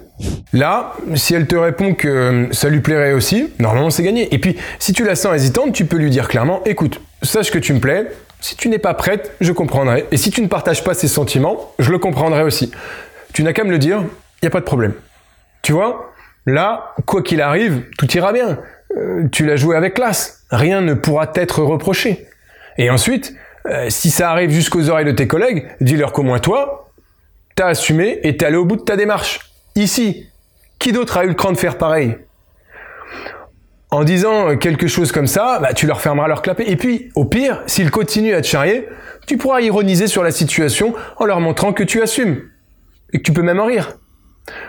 Là, 0.53 0.93
si 1.15 1.33
elle 1.33 1.45
te 1.45 1.57
répond 1.57 1.93
que 1.93 2.07
euh, 2.07 2.53
ça 2.53 2.69
lui 2.69 2.79
plairait 2.79 3.11
aussi, 3.11 3.49
normalement 3.59 3.89
c'est 3.89 4.03
gagné. 4.03 4.33
Et 4.33 4.39
puis, 4.39 4.55
si 4.79 4.93
tu 4.93 5.03
la 5.03 5.15
sens 5.15 5.35
hésitante, 5.35 5.73
tu 5.73 5.83
peux 5.83 5.97
lui 5.97 6.09
dire 6.09 6.29
clairement, 6.29 6.61
écoute, 6.65 7.01
sache 7.21 7.51
que 7.51 7.59
tu 7.59 7.73
me 7.73 7.81
plais, 7.81 8.07
si 8.39 8.55
tu 8.55 8.69
n'es 8.69 8.79
pas 8.79 8.93
prête, 8.93 9.35
je 9.41 9.51
comprendrai. 9.51 10.05
Et 10.11 10.17
si 10.17 10.31
tu 10.31 10.41
ne 10.41 10.47
partages 10.47 10.85
pas 10.85 10.93
ces 10.93 11.09
sentiments, 11.09 11.73
je 11.79 11.91
le 11.91 11.99
comprendrai 11.99 12.43
aussi. 12.43 12.71
Tu 13.33 13.43
n'as 13.43 13.51
qu'à 13.51 13.65
me 13.65 13.71
le 13.71 13.77
dire, 13.77 14.03
il 14.41 14.45
n'y 14.45 14.47
a 14.47 14.51
pas 14.51 14.61
de 14.61 14.65
problème. 14.65 14.93
Tu 15.63 15.73
vois? 15.73 16.13
Là, 16.45 16.93
quoi 17.05 17.21
qu'il 17.23 17.41
arrive, 17.41 17.83
tout 17.97 18.09
ira 18.11 18.31
bien. 18.31 18.59
Euh, 18.95 19.27
tu 19.31 19.45
l'as 19.45 19.55
joué 19.55 19.75
avec 19.75 19.95
classe. 19.95 20.45
Rien 20.51 20.81
ne 20.81 20.93
pourra 20.93 21.27
t'être 21.27 21.63
reproché. 21.63 22.27
Et 22.77 22.89
ensuite, 22.89 23.35
euh, 23.67 23.89
si 23.89 24.11
ça 24.11 24.29
arrive 24.29 24.51
jusqu'aux 24.51 24.89
oreilles 24.89 25.05
de 25.05 25.11
tes 25.11 25.27
collègues, 25.27 25.67
dis-leur 25.81 26.13
qu'au 26.13 26.23
moins 26.23 26.39
toi, 26.39 26.91
t'as 27.55 27.67
assumé 27.67 28.19
et 28.23 28.37
t'es 28.37 28.45
allé 28.45 28.57
au 28.57 28.65
bout 28.65 28.75
de 28.75 28.83
ta 28.83 28.95
démarche. 28.95 29.39
Ici, 29.75 30.27
qui 30.77 30.91
d'autre 30.91 31.17
a 31.17 31.25
eu 31.25 31.29
le 31.29 31.33
cran 31.33 31.51
de 31.51 31.57
faire 31.57 31.77
pareil? 31.77 32.17
En 33.89 34.03
disant 34.03 34.57
quelque 34.57 34.87
chose 34.87 35.11
comme 35.11 35.27
ça, 35.27 35.59
bah, 35.59 35.73
tu 35.73 35.87
leur 35.87 36.01
fermeras 36.01 36.27
leur 36.27 36.41
clapet. 36.41 36.69
Et 36.69 36.75
puis, 36.75 37.09
au 37.15 37.25
pire, 37.25 37.63
s'ils 37.65 37.91
continuent 37.91 38.35
à 38.35 38.41
te 38.41 38.47
charrier, 38.47 38.87
tu 39.25 39.37
pourras 39.37 39.61
ironiser 39.61 40.07
sur 40.07 40.21
la 40.21 40.31
situation 40.31 40.93
en 41.17 41.25
leur 41.25 41.39
montrant 41.39 41.73
que 41.73 41.83
tu 41.83 42.01
assumes. 42.01 42.41
Et 43.13 43.19
que 43.19 43.23
tu 43.23 43.33
peux 43.33 43.41
même 43.41 43.59
en 43.59 43.65
rire. 43.65 43.97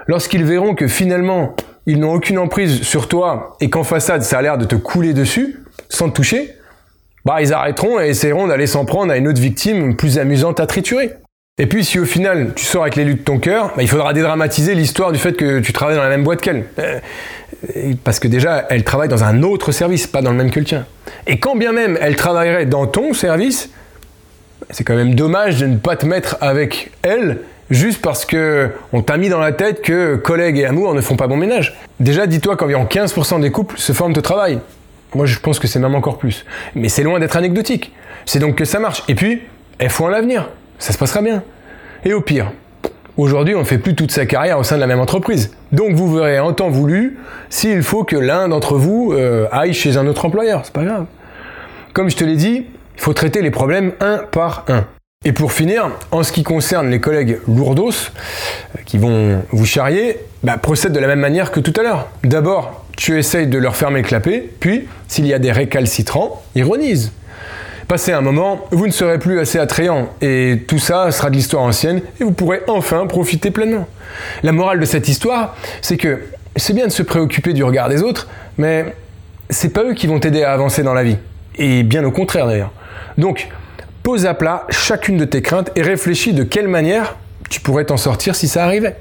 Lorsqu'ils 0.06 0.44
verront 0.44 0.74
que 0.74 0.88
finalement, 0.88 1.54
ils 1.86 2.00
n'ont 2.00 2.12
aucune 2.12 2.38
emprise 2.38 2.82
sur 2.82 3.08
toi 3.08 3.56
et 3.60 3.70
qu'en 3.70 3.84
façade, 3.84 4.22
ça 4.22 4.38
a 4.38 4.42
l'air 4.42 4.58
de 4.58 4.64
te 4.64 4.74
couler 4.74 5.12
dessus, 5.12 5.60
sans 5.88 6.08
te 6.08 6.14
toucher, 6.14 6.52
bah, 7.24 7.40
ils 7.40 7.52
arrêteront 7.52 8.00
et 8.00 8.08
essaieront 8.08 8.46
d'aller 8.46 8.66
s'en 8.66 8.84
prendre 8.84 9.12
à 9.12 9.16
une 9.16 9.28
autre 9.28 9.40
victime 9.40 9.96
plus 9.96 10.18
amusante 10.18 10.60
à 10.60 10.66
triturer. 10.66 11.12
Et 11.58 11.66
puis, 11.66 11.84
si 11.84 11.98
au 11.98 12.04
final, 12.04 12.52
tu 12.54 12.64
sors 12.64 12.82
avec 12.82 12.96
l'élu 12.96 13.14
de 13.14 13.20
ton 13.20 13.38
cœur, 13.38 13.72
bah, 13.76 13.82
il 13.82 13.88
faudra 13.88 14.12
dédramatiser 14.12 14.74
l'histoire 14.74 15.10
du 15.10 15.18
fait 15.18 15.32
que 15.32 15.60
tu 15.60 15.72
travailles 15.72 15.96
dans 15.96 16.02
la 16.02 16.10
même 16.10 16.22
boîte 16.22 16.40
qu'elle. 16.40 16.64
Euh, 16.78 17.00
parce 18.04 18.20
que 18.20 18.28
déjà, 18.28 18.66
elle 18.68 18.84
travaille 18.84 19.08
dans 19.08 19.24
un 19.24 19.42
autre 19.42 19.72
service, 19.72 20.06
pas 20.06 20.22
dans 20.22 20.30
le 20.30 20.36
même 20.36 20.50
que 20.50 20.60
le 20.60 20.66
tien. 20.66 20.86
Et 21.26 21.38
quand 21.38 21.56
bien 21.56 21.72
même 21.72 21.98
elle 22.00 22.16
travaillerait 22.16 22.66
dans 22.66 22.86
ton 22.86 23.14
service, 23.14 23.70
c'est 24.70 24.84
quand 24.84 24.96
même 24.96 25.14
dommage 25.14 25.58
de 25.58 25.66
ne 25.66 25.76
pas 25.76 25.96
te 25.96 26.06
mettre 26.06 26.36
avec 26.40 26.90
elle 27.02 27.38
juste 27.70 28.00
parce 28.02 28.24
que 28.24 28.70
on 28.92 29.02
t'a 29.02 29.16
mis 29.16 29.28
dans 29.28 29.38
la 29.38 29.52
tête 29.52 29.82
que 29.82 30.16
collègues 30.16 30.58
et 30.58 30.66
amour 30.66 30.94
ne 30.94 31.00
font 31.00 31.16
pas 31.16 31.26
bon 31.26 31.36
ménage. 31.36 31.76
Déjà, 32.00 32.26
dis-toi 32.26 32.56
qu'environ 32.56 32.84
15% 32.84 33.40
des 33.40 33.50
couples 33.50 33.78
se 33.78 33.92
forment 33.92 34.14
au 34.16 34.20
travail. 34.20 34.60
Moi, 35.14 35.26
je 35.26 35.38
pense 35.38 35.58
que 35.58 35.66
c'est 35.66 35.78
même 35.78 35.94
encore 35.94 36.18
plus. 36.18 36.44
Mais 36.74 36.88
c'est 36.88 37.02
loin 37.02 37.18
d'être 37.18 37.36
anecdotique. 37.36 37.92
C'est 38.24 38.38
donc 38.38 38.56
que 38.56 38.64
ça 38.64 38.78
marche. 38.78 39.02
Et 39.08 39.14
puis, 39.14 39.42
elles 39.78 39.90
font 39.90 40.08
l'avenir. 40.08 40.50
Ça 40.78 40.92
se 40.92 40.98
passera 40.98 41.22
bien. 41.22 41.42
Et 42.04 42.12
au 42.12 42.20
pire, 42.20 42.52
aujourd'hui, 43.16 43.54
on 43.54 43.60
ne 43.60 43.64
fait 43.64 43.78
plus 43.78 43.94
toute 43.94 44.10
sa 44.10 44.26
carrière 44.26 44.58
au 44.58 44.62
sein 44.62 44.76
de 44.76 44.80
la 44.80 44.86
même 44.86 45.00
entreprise. 45.00 45.52
Donc, 45.72 45.92
vous 45.92 46.12
verrez 46.12 46.38
en 46.38 46.52
temps 46.52 46.68
voulu 46.68 47.18
s'il 47.48 47.82
faut 47.82 48.04
que 48.04 48.16
l'un 48.16 48.48
d'entre 48.48 48.76
vous 48.76 49.12
euh, 49.12 49.46
aille 49.52 49.74
chez 49.74 49.96
un 49.96 50.06
autre 50.06 50.24
employeur. 50.24 50.62
C'est 50.64 50.74
pas 50.74 50.84
grave. 50.84 51.06
Comme 51.92 52.10
je 52.10 52.16
te 52.16 52.24
l'ai 52.24 52.36
dit, 52.36 52.66
il 52.96 53.00
faut 53.00 53.14
traiter 53.14 53.42
les 53.42 53.50
problèmes 53.50 53.92
un 54.00 54.18
par 54.18 54.64
un. 54.68 54.84
Et 55.26 55.32
pour 55.32 55.52
finir, 55.52 55.90
en 56.12 56.22
ce 56.22 56.30
qui 56.30 56.44
concerne 56.44 56.88
les 56.88 57.00
collègues 57.00 57.40
lourdos 57.48 57.90
euh, 57.90 58.78
qui 58.84 58.96
vont 58.96 59.42
vous 59.50 59.66
charrier, 59.66 60.20
bah, 60.44 60.56
procède 60.56 60.92
de 60.92 61.00
la 61.00 61.08
même 61.08 61.18
manière 61.18 61.50
que 61.50 61.58
tout 61.58 61.72
à 61.80 61.82
l'heure. 61.82 62.08
D'abord, 62.22 62.84
tu 62.96 63.18
essayes 63.18 63.48
de 63.48 63.58
leur 63.58 63.74
fermer 63.74 64.02
le 64.02 64.06
clapet, 64.06 64.48
puis, 64.60 64.86
s'il 65.08 65.26
y 65.26 65.34
a 65.34 65.40
des 65.40 65.50
récalcitrants, 65.50 66.44
ironise. 66.54 67.10
Passé 67.88 68.12
un 68.12 68.20
moment, 68.20 68.66
vous 68.70 68.86
ne 68.86 68.92
serez 68.92 69.18
plus 69.18 69.40
assez 69.40 69.58
attrayant, 69.58 70.10
et 70.20 70.62
tout 70.68 70.78
ça 70.78 71.10
sera 71.10 71.28
de 71.28 71.34
l'histoire 71.34 71.64
ancienne, 71.64 72.02
et 72.20 72.22
vous 72.22 72.30
pourrez 72.30 72.62
enfin 72.68 73.04
profiter 73.08 73.50
pleinement. 73.50 73.88
La 74.44 74.52
morale 74.52 74.78
de 74.78 74.84
cette 74.84 75.08
histoire, 75.08 75.56
c'est 75.82 75.96
que 75.96 76.20
c'est 76.54 76.72
bien 76.72 76.86
de 76.86 76.92
se 76.92 77.02
préoccuper 77.02 77.52
du 77.52 77.64
regard 77.64 77.88
des 77.88 78.04
autres, 78.04 78.28
mais 78.58 78.94
c'est 79.50 79.72
pas 79.72 79.82
eux 79.82 79.94
qui 79.94 80.06
vont 80.06 80.20
t'aider 80.20 80.44
à 80.44 80.52
avancer 80.52 80.84
dans 80.84 80.94
la 80.94 81.02
vie. 81.02 81.16
Et 81.58 81.82
bien 81.82 82.04
au 82.04 82.12
contraire 82.12 82.46
d'ailleurs. 82.46 82.70
Donc, 83.18 83.48
pose 84.06 84.24
à 84.24 84.34
plat 84.34 84.68
chacune 84.70 85.16
de 85.16 85.24
tes 85.24 85.42
craintes 85.42 85.72
et 85.74 85.82
réfléchis 85.82 86.32
de 86.32 86.44
quelle 86.44 86.68
manière 86.68 87.16
tu 87.50 87.58
pourrais 87.58 87.86
t'en 87.86 87.96
sortir 87.96 88.36
si 88.36 88.46
ça 88.46 88.62
arrivait. 88.62 88.94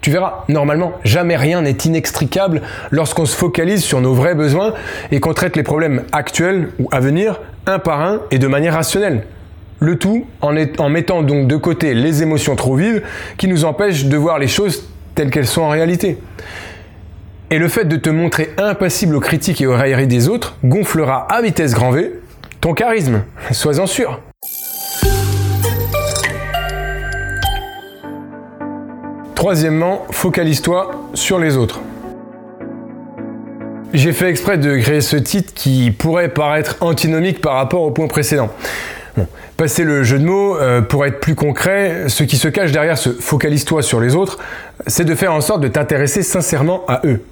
Tu 0.00 0.12
verras, 0.12 0.44
normalement, 0.48 0.92
jamais 1.02 1.34
rien 1.34 1.60
n'est 1.60 1.72
inextricable 1.72 2.62
lorsqu'on 2.92 3.26
se 3.26 3.34
focalise 3.34 3.82
sur 3.82 4.00
nos 4.00 4.14
vrais 4.14 4.36
besoins 4.36 4.74
et 5.10 5.18
qu'on 5.18 5.34
traite 5.34 5.56
les 5.56 5.64
problèmes 5.64 6.04
actuels 6.12 6.68
ou 6.78 6.86
à 6.92 7.00
venir 7.00 7.40
un 7.66 7.80
par 7.80 8.00
un 8.00 8.20
et 8.30 8.38
de 8.38 8.46
manière 8.46 8.74
rationnelle. 8.74 9.24
Le 9.80 9.98
tout 9.98 10.24
en, 10.40 10.52
mettant 10.88 11.22
donc 11.22 11.48
de 11.48 11.56
côté 11.56 11.92
les 11.92 12.22
émotions 12.22 12.54
trop 12.54 12.76
vives 12.76 13.02
qui 13.38 13.48
nous 13.48 13.64
empêchent 13.64 14.04
de 14.04 14.16
voir 14.16 14.38
les 14.38 14.46
choses 14.46 14.84
telles 15.16 15.30
qu'elles 15.30 15.48
sont 15.48 15.62
en 15.62 15.70
réalité. 15.70 16.16
Et 17.50 17.58
le 17.58 17.66
fait 17.66 17.86
de 17.86 17.96
te 17.96 18.08
montrer 18.08 18.50
impassible 18.56 19.16
aux 19.16 19.20
critiques 19.20 19.60
et 19.60 19.66
aux 19.66 19.74
railleries 19.74 20.06
des 20.06 20.28
autres 20.28 20.54
gonflera 20.62 21.26
à 21.28 21.42
vitesse 21.42 21.74
grand 21.74 21.90
V 21.90 22.20
ton 22.60 22.74
charisme, 22.74 23.22
sois-en 23.52 23.86
sûr. 23.86 24.20
Troisièmement, 29.38 30.04
focalise-toi 30.10 30.90
sur 31.14 31.38
les 31.38 31.56
autres. 31.56 31.80
J'ai 33.94 34.12
fait 34.12 34.28
exprès 34.30 34.58
de 34.58 34.76
créer 34.78 35.00
ce 35.00 35.14
titre 35.14 35.54
qui 35.54 35.92
pourrait 35.92 36.30
paraître 36.30 36.78
antinomique 36.80 37.40
par 37.40 37.54
rapport 37.54 37.82
au 37.82 37.92
point 37.92 38.08
précédent. 38.08 38.50
passer 39.56 39.84
le 39.84 40.02
jeu 40.02 40.18
de 40.18 40.24
mots, 40.24 40.56
euh, 40.56 40.80
pour 40.80 41.06
être 41.06 41.20
plus 41.20 41.36
concret, 41.36 42.08
ce 42.08 42.24
qui 42.24 42.36
se 42.36 42.48
cache 42.48 42.72
derrière 42.72 42.98
ce 42.98 43.10
focalise-toi 43.10 43.80
sur 43.82 44.00
les 44.00 44.16
autres, 44.16 44.40
c'est 44.88 45.04
de 45.04 45.14
faire 45.14 45.32
en 45.32 45.40
sorte 45.40 45.60
de 45.60 45.68
t'intéresser 45.68 46.24
sincèrement 46.24 46.84
à 46.88 47.02
eux. 47.04 47.22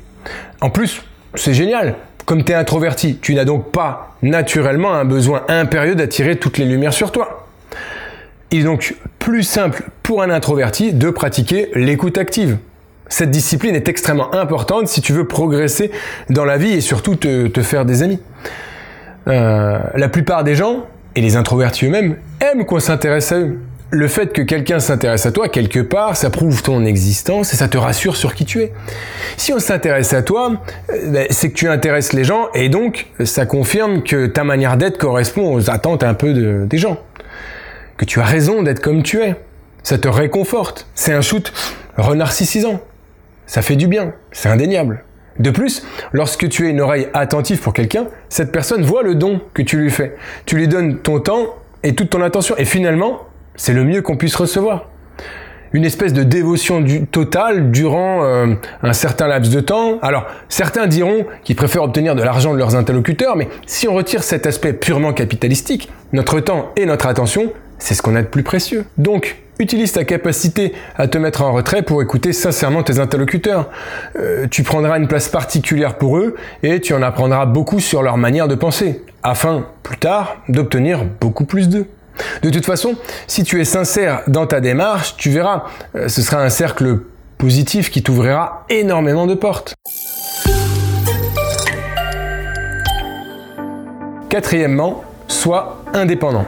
En 0.60 0.70
plus, 0.70 1.02
c'est 1.34 1.54
génial. 1.54 1.96
Comme 2.24 2.44
tu 2.44 2.52
es 2.52 2.54
introverti, 2.54 3.18
tu 3.20 3.34
n'as 3.34 3.44
donc 3.44 3.72
pas 3.72 4.14
naturellement 4.22 4.94
un 4.94 5.04
besoin 5.04 5.42
impérieux 5.48 5.96
d'attirer 5.96 6.36
toutes 6.36 6.58
les 6.58 6.66
lumières 6.66 6.94
sur 6.94 7.10
toi. 7.10 7.45
Il 8.50 8.60
est 8.60 8.64
donc 8.64 8.94
plus 9.18 9.42
simple 9.42 9.84
pour 10.02 10.22
un 10.22 10.30
introverti 10.30 10.92
de 10.92 11.10
pratiquer 11.10 11.70
l'écoute 11.74 12.16
active. 12.16 12.58
Cette 13.08 13.30
discipline 13.30 13.74
est 13.74 13.88
extrêmement 13.88 14.34
importante 14.34 14.88
si 14.88 15.00
tu 15.00 15.12
veux 15.12 15.26
progresser 15.26 15.90
dans 16.30 16.44
la 16.44 16.56
vie 16.56 16.72
et 16.72 16.80
surtout 16.80 17.16
te, 17.16 17.62
faire 17.62 17.84
des 17.84 18.02
amis. 18.02 18.20
Euh, 19.28 19.78
la 19.94 20.08
plupart 20.08 20.44
des 20.44 20.54
gens, 20.54 20.86
et 21.16 21.20
les 21.20 21.36
introvertis 21.36 21.86
eux-mêmes, 21.86 22.16
aiment 22.40 22.64
qu'on 22.64 22.78
s'intéresse 22.78 23.32
à 23.32 23.38
eux. 23.38 23.58
Le 23.90 24.08
fait 24.08 24.32
que 24.32 24.42
quelqu'un 24.42 24.80
s'intéresse 24.80 25.26
à 25.26 25.32
toi, 25.32 25.48
quelque 25.48 25.78
part, 25.78 26.16
ça 26.16 26.30
prouve 26.30 26.62
ton 26.62 26.84
existence 26.84 27.52
et 27.52 27.56
ça 27.56 27.68
te 27.68 27.78
rassure 27.78 28.16
sur 28.16 28.34
qui 28.34 28.44
tu 28.44 28.60
es. 28.62 28.72
Si 29.36 29.52
on 29.52 29.60
s'intéresse 29.60 30.12
à 30.12 30.22
toi, 30.22 30.52
euh, 30.90 31.10
ben, 31.10 31.26
c'est 31.30 31.50
que 31.50 31.54
tu 31.54 31.68
intéresses 31.68 32.12
les 32.12 32.24
gens 32.24 32.48
et 32.54 32.68
donc 32.68 33.06
ça 33.24 33.46
confirme 33.46 34.02
que 34.02 34.26
ta 34.26 34.42
manière 34.44 34.76
d'être 34.76 34.98
correspond 34.98 35.54
aux 35.54 35.70
attentes 35.70 36.02
un 36.02 36.14
peu 36.14 36.66
des 36.66 36.78
gens 36.78 36.98
que 37.96 38.04
tu 38.04 38.20
as 38.20 38.24
raison 38.24 38.62
d'être 38.62 38.80
comme 38.80 39.02
tu 39.02 39.22
es. 39.22 39.36
Ça 39.82 39.98
te 39.98 40.08
réconforte. 40.08 40.86
C'est 40.94 41.12
un 41.12 41.20
shoot 41.20 41.52
renarcissisant. 41.96 42.80
Ça 43.46 43.62
fait 43.62 43.76
du 43.76 43.86
bien. 43.86 44.12
C'est 44.32 44.48
indéniable. 44.48 45.04
De 45.38 45.50
plus, 45.50 45.86
lorsque 46.12 46.48
tu 46.48 46.66
as 46.66 46.70
une 46.70 46.80
oreille 46.80 47.08
attentive 47.14 47.60
pour 47.60 47.72
quelqu'un, 47.72 48.06
cette 48.28 48.52
personne 48.52 48.82
voit 48.82 49.02
le 49.02 49.14
don 49.14 49.40
que 49.54 49.62
tu 49.62 49.76
lui 49.76 49.90
fais. 49.90 50.16
Tu 50.46 50.56
lui 50.56 50.66
donnes 50.66 50.98
ton 50.98 51.20
temps 51.20 51.54
et 51.82 51.94
toute 51.94 52.10
ton 52.10 52.22
attention. 52.22 52.56
Et 52.56 52.64
finalement, 52.64 53.22
c'est 53.54 53.72
le 53.72 53.84
mieux 53.84 54.02
qu'on 54.02 54.16
puisse 54.16 54.34
recevoir. 54.34 54.88
Une 55.72 55.84
espèce 55.84 56.12
de 56.12 56.22
dévotion 56.22 56.80
du, 56.80 57.06
totale 57.06 57.70
durant 57.70 58.24
euh, 58.24 58.54
un 58.82 58.92
certain 58.92 59.26
laps 59.26 59.52
de 59.52 59.60
temps. 59.60 59.98
Alors, 60.00 60.26
certains 60.48 60.86
diront 60.86 61.26
qu'ils 61.44 61.56
préfèrent 61.56 61.82
obtenir 61.82 62.14
de 62.14 62.22
l'argent 62.22 62.54
de 62.54 62.58
leurs 62.58 62.76
interlocuteurs, 62.76 63.36
mais 63.36 63.48
si 63.66 63.86
on 63.88 63.94
retire 63.94 64.22
cet 64.22 64.46
aspect 64.46 64.72
purement 64.72 65.12
capitalistique, 65.12 65.90
notre 66.12 66.40
temps 66.40 66.72
et 66.76 66.86
notre 66.86 67.06
attention 67.06 67.52
c'est 67.78 67.94
ce 67.94 68.02
qu'on 68.02 68.16
a 68.16 68.22
de 68.22 68.26
plus 68.26 68.42
précieux. 68.42 68.84
Donc, 68.98 69.36
utilise 69.58 69.92
ta 69.92 70.04
capacité 70.04 70.74
à 70.96 71.08
te 71.08 71.18
mettre 71.18 71.42
en 71.42 71.52
retrait 71.52 71.82
pour 71.82 72.02
écouter 72.02 72.32
sincèrement 72.32 72.82
tes 72.82 72.98
interlocuteurs. 72.98 73.70
Euh, 74.18 74.46
tu 74.50 74.62
prendras 74.62 74.98
une 74.98 75.08
place 75.08 75.28
particulière 75.28 75.96
pour 75.96 76.18
eux 76.18 76.36
et 76.62 76.80
tu 76.80 76.94
en 76.94 77.02
apprendras 77.02 77.46
beaucoup 77.46 77.80
sur 77.80 78.02
leur 78.02 78.16
manière 78.16 78.48
de 78.48 78.54
penser, 78.54 79.02
afin, 79.22 79.66
plus 79.82 79.98
tard, 79.98 80.36
d'obtenir 80.48 81.04
beaucoup 81.20 81.44
plus 81.44 81.68
d'eux. 81.68 81.86
De 82.42 82.50
toute 82.50 82.64
façon, 82.64 82.94
si 83.26 83.44
tu 83.44 83.60
es 83.60 83.64
sincère 83.64 84.22
dans 84.26 84.46
ta 84.46 84.60
démarche, 84.60 85.16
tu 85.16 85.30
verras, 85.30 85.64
euh, 85.94 86.08
ce 86.08 86.22
sera 86.22 86.42
un 86.42 86.48
cercle 86.48 87.00
positif 87.38 87.90
qui 87.90 88.02
t'ouvrira 88.02 88.64
énormément 88.68 89.26
de 89.26 89.34
portes. 89.34 89.74
Quatrièmement, 94.28 95.04
sois 95.28 95.82
indépendant. 95.92 96.46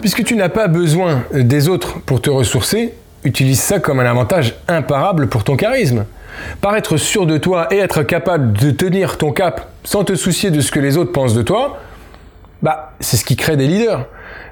Puisque 0.00 0.22
tu 0.24 0.36
n'as 0.36 0.48
pas 0.48 0.68
besoin 0.68 1.24
des 1.32 1.68
autres 1.68 1.98
pour 2.00 2.22
te 2.22 2.30
ressourcer, 2.30 2.94
utilise 3.24 3.60
ça 3.60 3.80
comme 3.80 3.98
un 3.98 4.06
avantage 4.06 4.54
imparable 4.68 5.28
pour 5.28 5.42
ton 5.42 5.56
charisme. 5.56 6.04
Paraître 6.60 6.96
sûr 6.96 7.26
de 7.26 7.36
toi 7.36 7.66
et 7.72 7.78
être 7.78 8.04
capable 8.04 8.52
de 8.52 8.70
tenir 8.70 9.18
ton 9.18 9.32
cap 9.32 9.72
sans 9.82 10.04
te 10.04 10.14
soucier 10.14 10.50
de 10.50 10.60
ce 10.60 10.70
que 10.70 10.78
les 10.78 10.96
autres 10.96 11.12
pensent 11.12 11.34
de 11.34 11.42
toi, 11.42 11.78
bah, 12.62 12.92
c'est 13.00 13.16
ce 13.16 13.24
qui 13.24 13.36
crée 13.36 13.56
des 13.56 13.66
leaders. 13.66 14.06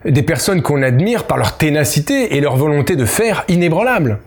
Des 0.05 0.23
personnes 0.23 0.63
qu'on 0.63 0.83
admire 0.83 1.25
par 1.25 1.37
leur 1.37 1.57
ténacité 1.57 2.37
et 2.37 2.41
leur 2.41 2.57
volonté 2.57 2.97
de 2.97 3.05
faire 3.05 3.45
inébranlable. 3.49 4.19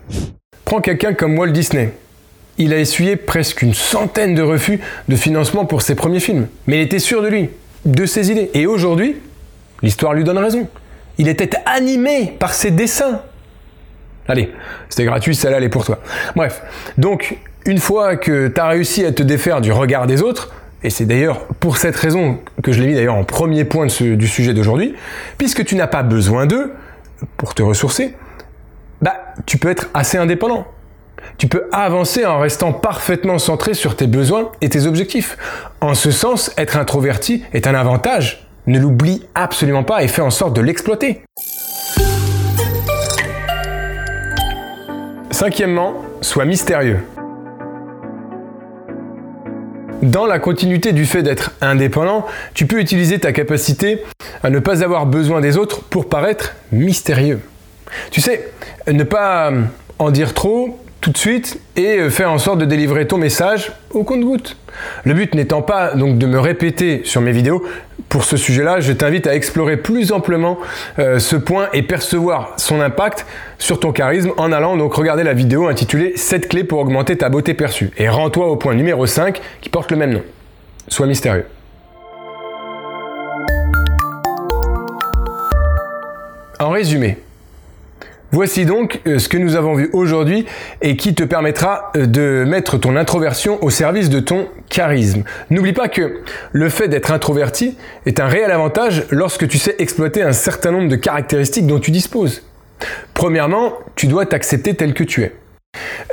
Prends 0.63 0.81
quelqu'un 0.81 1.13
comme 1.13 1.37
Walt 1.37 1.51
Disney. 1.51 1.93
Il 2.57 2.73
a 2.73 2.77
essuyé 2.77 3.15
presque 3.15 3.61
une 3.61 3.73
centaine 3.73 4.35
de 4.35 4.41
refus 4.41 4.79
de 5.07 5.15
financement 5.15 5.65
pour 5.65 5.81
ses 5.81 5.95
premiers 5.95 6.19
films. 6.19 6.47
Mais 6.67 6.77
il 6.77 6.81
était 6.81 6.99
sûr 6.99 7.21
de 7.21 7.27
lui, 7.27 7.49
de 7.85 8.05
ses 8.05 8.31
idées. 8.31 8.51
Et 8.53 8.67
aujourd'hui, 8.67 9.15
l'histoire 9.81 10.13
lui 10.13 10.23
donne 10.23 10.37
raison. 10.37 10.67
Il 11.19 11.27
était 11.27 11.51
animé 11.65 12.33
par 12.39 12.53
ses 12.53 12.71
dessins. 12.71 13.21
Allez, 14.27 14.53
c'était 14.87 15.03
gratuit, 15.03 15.35
celle-là, 15.35 15.57
elle 15.57 15.65
est 15.65 15.69
pour 15.69 15.83
toi. 15.83 15.99
Bref, 16.35 16.63
donc, 16.97 17.37
une 17.65 17.79
fois 17.79 18.15
que 18.15 18.47
tu 18.47 18.59
as 18.59 18.67
réussi 18.67 19.05
à 19.05 19.11
te 19.11 19.21
défaire 19.21 19.59
du 19.59 19.73
regard 19.73 20.07
des 20.07 20.21
autres, 20.21 20.53
et 20.81 20.89
c'est 20.89 21.05
d'ailleurs 21.05 21.45
pour 21.59 21.75
cette 21.77 21.97
raison 21.97 22.39
que 22.63 22.71
je 22.71 22.79
l'ai 22.79 22.87
mis 22.87 22.93
d'ailleurs 22.93 23.15
en 23.15 23.25
premier 23.25 23.65
point 23.65 23.87
du 23.87 24.27
sujet 24.27 24.53
d'aujourd'hui, 24.53 24.95
puisque 25.37 25.65
tu 25.65 25.75
n'as 25.75 25.87
pas 25.87 26.03
besoin 26.03 26.45
d'eux 26.45 26.71
pour 27.35 27.53
te 27.53 27.61
ressourcer, 27.61 28.15
bah, 29.01 29.33
tu 29.45 29.57
peux 29.57 29.69
être 29.69 29.89
assez 29.93 30.17
indépendant. 30.17 30.67
Tu 31.37 31.47
peux 31.47 31.67
avancer 31.73 32.25
en 32.25 32.39
restant 32.39 32.71
parfaitement 32.71 33.39
centré 33.39 33.73
sur 33.73 33.97
tes 33.97 34.07
besoins 34.07 34.51
et 34.61 34.69
tes 34.69 34.85
objectifs. 34.85 35.37
En 35.81 35.95
ce 35.95 36.11
sens, 36.11 36.53
être 36.57 36.77
introverti 36.77 37.43
est 37.51 37.67
un 37.67 37.75
avantage 37.75 38.48
ne 38.69 38.79
l'oublie 38.79 39.23
absolument 39.35 39.83
pas 39.83 40.03
et 40.03 40.07
fais 40.07 40.21
en 40.21 40.29
sorte 40.29 40.55
de 40.55 40.61
l'exploiter. 40.61 41.21
Cinquièmement, 45.31 45.95
sois 46.21 46.45
mystérieux. 46.45 46.99
Dans 50.01 50.25
la 50.25 50.39
continuité 50.39 50.93
du 50.93 51.05
fait 51.05 51.23
d'être 51.23 51.51
indépendant, 51.61 52.25
tu 52.53 52.65
peux 52.65 52.79
utiliser 52.79 53.19
ta 53.19 53.33
capacité 53.33 54.03
à 54.43 54.49
ne 54.49 54.59
pas 54.59 54.83
avoir 54.83 55.05
besoin 55.05 55.41
des 55.41 55.57
autres 55.57 55.81
pour 55.81 56.07
paraître 56.07 56.55
mystérieux. 56.71 57.41
Tu 58.11 58.21
sais, 58.21 58.49
ne 58.87 59.03
pas 59.03 59.51
en 59.97 60.11
dire 60.11 60.33
trop, 60.33 60.79
tout 61.01 61.11
de 61.11 61.17
suite 61.17 61.59
et 61.75 61.97
euh, 61.97 62.09
faire 62.09 62.31
en 62.31 62.37
sorte 62.37 62.59
de 62.59 62.65
délivrer 62.65 63.07
ton 63.07 63.17
message 63.17 63.71
au 63.91 64.03
compte-goutte. 64.03 64.57
Le 65.03 65.13
but 65.13 65.33
n'étant 65.35 65.61
pas 65.61 65.95
donc 65.95 66.17
de 66.17 66.25
me 66.25 66.39
répéter 66.39 67.01
sur 67.03 67.21
mes 67.21 67.31
vidéos, 67.31 67.63
pour 68.09 68.23
ce 68.23 68.37
sujet-là, 68.37 68.79
je 68.79 68.91
t'invite 68.91 69.27
à 69.27 69.35
explorer 69.35 69.77
plus 69.77 70.11
amplement 70.11 70.57
euh, 70.97 71.19
ce 71.19 71.35
point 71.35 71.69
et 71.73 71.83
percevoir 71.83 72.53
son 72.57 72.81
impact 72.81 73.27
sur 73.59 73.79
ton 73.79 73.91
charisme 73.91 74.31
en 74.37 74.51
allant 74.51 74.75
donc 74.77 74.95
regarder 74.95 75.23
la 75.23 75.33
vidéo 75.33 75.67
intitulée 75.67 76.13
7 76.15 76.47
clés 76.49 76.63
pour 76.63 76.79
augmenter 76.79 77.17
ta 77.17 77.29
beauté 77.29 77.53
perçue. 77.53 77.91
Et 77.97 78.09
rends-toi 78.09 78.47
au 78.47 78.55
point 78.55 78.73
numéro 78.73 79.05
5 79.05 79.39
qui 79.61 79.69
porte 79.69 79.91
le 79.91 79.97
même 79.97 80.11
nom. 80.11 80.23
Sois 80.87 81.05
mystérieux. 81.05 81.45
En 86.59 86.71
résumé, 86.71 87.19
Voici 88.31 88.65
donc 88.65 89.01
euh, 89.07 89.17
ce 89.17 89.27
que 89.27 89.37
nous 89.37 89.55
avons 89.55 89.73
vu 89.73 89.89
aujourd'hui 89.91 90.45
et 90.83 90.95
qui 90.97 91.15
te 91.15 91.23
permettra 91.23 91.91
euh, 91.95 92.05
de 92.05 92.43
mettre 92.47 92.77
ton 92.77 92.95
introversion 92.95 93.63
au 93.63 93.71
service 93.71 94.09
de 94.09 94.19
ton 94.19 94.47
charisme. 94.69 95.23
N'oublie 95.49 95.73
pas 95.73 95.87
que 95.87 96.21
le 96.51 96.69
fait 96.69 96.87
d'être 96.87 97.11
introverti 97.11 97.75
est 98.05 98.19
un 98.19 98.27
réel 98.27 98.51
avantage 98.51 99.05
lorsque 99.09 99.47
tu 99.47 99.57
sais 99.57 99.75
exploiter 99.79 100.21
un 100.21 100.31
certain 100.31 100.71
nombre 100.71 100.89
de 100.89 100.95
caractéristiques 100.95 101.65
dont 101.65 101.79
tu 101.79 101.89
disposes. 101.89 102.43
Premièrement, 103.15 103.73
tu 103.95 104.05
dois 104.05 104.27
t'accepter 104.27 104.75
tel 104.75 104.93
que 104.93 105.03
tu 105.03 105.23
es. 105.23 105.33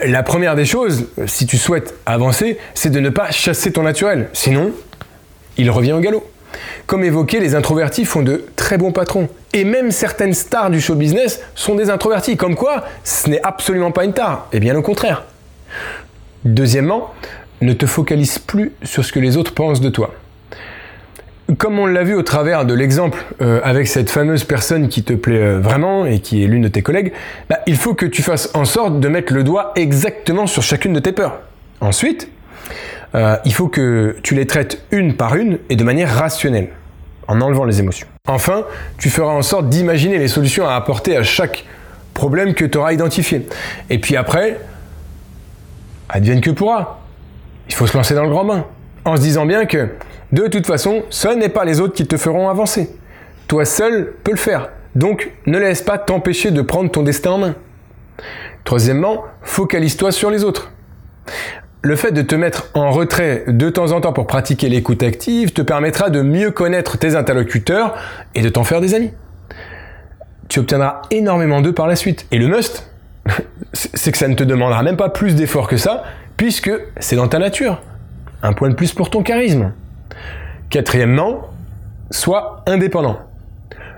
La 0.06 0.22
première 0.22 0.54
des 0.54 0.64
choses, 0.64 1.08
si 1.26 1.46
tu 1.46 1.58
souhaites 1.58 1.94
avancer, 2.06 2.58
c'est 2.74 2.90
de 2.90 3.00
ne 3.00 3.10
pas 3.10 3.30
chasser 3.30 3.72
ton 3.72 3.82
naturel. 3.82 4.28
Sinon, 4.32 4.72
il 5.58 5.70
revient 5.70 5.92
au 5.92 6.00
galop. 6.00 6.26
Comme 6.86 7.04
évoqué, 7.04 7.40
les 7.40 7.54
introvertis 7.54 8.04
font 8.04 8.22
de 8.22 8.44
très 8.56 8.78
bons 8.78 8.92
patrons. 8.92 9.28
Et 9.56 9.64
même 9.64 9.90
certaines 9.90 10.34
stars 10.34 10.68
du 10.68 10.82
show 10.82 10.94
business 10.94 11.40
sont 11.54 11.76
des 11.76 11.88
introvertis. 11.88 12.36
Comme 12.36 12.56
quoi, 12.56 12.84
ce 13.04 13.30
n'est 13.30 13.40
absolument 13.42 13.90
pas 13.90 14.04
une 14.04 14.12
tare. 14.12 14.48
Et 14.52 14.60
bien 14.60 14.76
au 14.76 14.82
contraire. 14.82 15.24
Deuxièmement, 16.44 17.14
ne 17.62 17.72
te 17.72 17.86
focalise 17.86 18.38
plus 18.38 18.72
sur 18.82 19.02
ce 19.02 19.12
que 19.12 19.18
les 19.18 19.38
autres 19.38 19.54
pensent 19.54 19.80
de 19.80 19.88
toi. 19.88 20.12
Comme 21.56 21.78
on 21.78 21.86
l'a 21.86 22.02
vu 22.02 22.14
au 22.14 22.22
travers 22.22 22.66
de 22.66 22.74
l'exemple 22.74 23.24
euh, 23.40 23.60
avec 23.64 23.86
cette 23.86 24.10
fameuse 24.10 24.44
personne 24.44 24.88
qui 24.88 25.02
te 25.04 25.14
plaît 25.14 25.40
euh, 25.40 25.58
vraiment 25.58 26.04
et 26.04 26.18
qui 26.18 26.44
est 26.44 26.48
l'une 26.48 26.64
de 26.64 26.68
tes 26.68 26.82
collègues, 26.82 27.14
bah, 27.48 27.60
il 27.66 27.76
faut 27.76 27.94
que 27.94 28.04
tu 28.04 28.22
fasses 28.22 28.50
en 28.52 28.66
sorte 28.66 29.00
de 29.00 29.08
mettre 29.08 29.32
le 29.32 29.42
doigt 29.42 29.72
exactement 29.74 30.46
sur 30.46 30.62
chacune 30.62 30.92
de 30.92 31.00
tes 31.00 31.12
peurs. 31.12 31.40
Ensuite, 31.80 32.28
euh, 33.14 33.38
il 33.46 33.54
faut 33.54 33.68
que 33.68 34.16
tu 34.22 34.34
les 34.34 34.46
traites 34.46 34.84
une 34.90 35.14
par 35.14 35.34
une 35.34 35.60
et 35.70 35.76
de 35.76 35.84
manière 35.84 36.14
rationnelle, 36.14 36.68
en 37.28 37.40
enlevant 37.40 37.64
les 37.64 37.80
émotions. 37.80 38.06
Enfin, 38.28 38.64
tu 38.98 39.10
feras 39.10 39.32
en 39.32 39.42
sorte 39.42 39.68
d'imaginer 39.68 40.18
les 40.18 40.28
solutions 40.28 40.66
à 40.66 40.74
apporter 40.74 41.16
à 41.16 41.22
chaque 41.22 41.64
problème 42.14 42.54
que 42.54 42.64
tu 42.64 42.78
auras 42.78 42.92
identifié. 42.92 43.46
Et 43.90 43.98
puis 43.98 44.16
après, 44.16 44.58
advienne 46.08 46.40
que 46.40 46.50
pourra. 46.50 47.00
Il 47.68 47.74
faut 47.74 47.86
se 47.86 47.96
lancer 47.96 48.14
dans 48.14 48.24
le 48.24 48.30
grand 48.30 48.44
bain, 48.44 48.64
en 49.04 49.16
se 49.16 49.20
disant 49.20 49.44
bien 49.44 49.66
que, 49.66 49.90
de 50.32 50.46
toute 50.46 50.66
façon, 50.66 51.02
ce 51.10 51.28
n'est 51.28 51.48
pas 51.48 51.64
les 51.64 51.80
autres 51.80 51.94
qui 51.94 52.06
te 52.06 52.16
feront 52.16 52.48
avancer. 52.48 52.96
Toi 53.48 53.64
seul 53.64 54.14
peux 54.24 54.32
le 54.32 54.36
faire. 54.36 54.70
Donc, 54.94 55.32
ne 55.46 55.58
laisse 55.58 55.82
pas 55.82 55.98
t'empêcher 55.98 56.50
de 56.50 56.62
prendre 56.62 56.90
ton 56.90 57.02
destin 57.02 57.32
en 57.32 57.38
main. 57.38 57.54
Troisièmement, 58.64 59.24
focalise-toi 59.42 60.10
sur 60.10 60.30
les 60.30 60.42
autres. 60.42 60.72
Le 61.86 61.94
fait 61.94 62.10
de 62.10 62.22
te 62.22 62.34
mettre 62.34 62.66
en 62.74 62.90
retrait 62.90 63.44
de 63.46 63.70
temps 63.70 63.92
en 63.92 64.00
temps 64.00 64.12
pour 64.12 64.26
pratiquer 64.26 64.68
l'écoute 64.68 65.04
active 65.04 65.52
te 65.52 65.62
permettra 65.62 66.10
de 66.10 66.20
mieux 66.20 66.50
connaître 66.50 66.98
tes 66.98 67.14
interlocuteurs 67.14 67.94
et 68.34 68.42
de 68.42 68.48
t'en 68.48 68.64
faire 68.64 68.80
des 68.80 68.94
amis. 68.94 69.12
Tu 70.48 70.58
obtiendras 70.58 71.02
énormément 71.12 71.60
d'eux 71.60 71.72
par 71.72 71.86
la 71.86 71.94
suite. 71.94 72.26
Et 72.32 72.38
le 72.38 72.48
must, 72.48 72.90
c'est 73.72 74.10
que 74.10 74.18
ça 74.18 74.26
ne 74.26 74.34
te 74.34 74.42
demandera 74.42 74.82
même 74.82 74.96
pas 74.96 75.10
plus 75.10 75.36
d'efforts 75.36 75.68
que 75.68 75.76
ça, 75.76 76.02
puisque 76.36 76.72
c'est 76.98 77.14
dans 77.14 77.28
ta 77.28 77.38
nature. 77.38 77.80
Un 78.42 78.52
point 78.52 78.68
de 78.68 78.74
plus 78.74 78.92
pour 78.92 79.08
ton 79.08 79.22
charisme. 79.22 79.72
Quatrièmement, 80.70 81.50
sois 82.10 82.64
indépendant. 82.66 83.20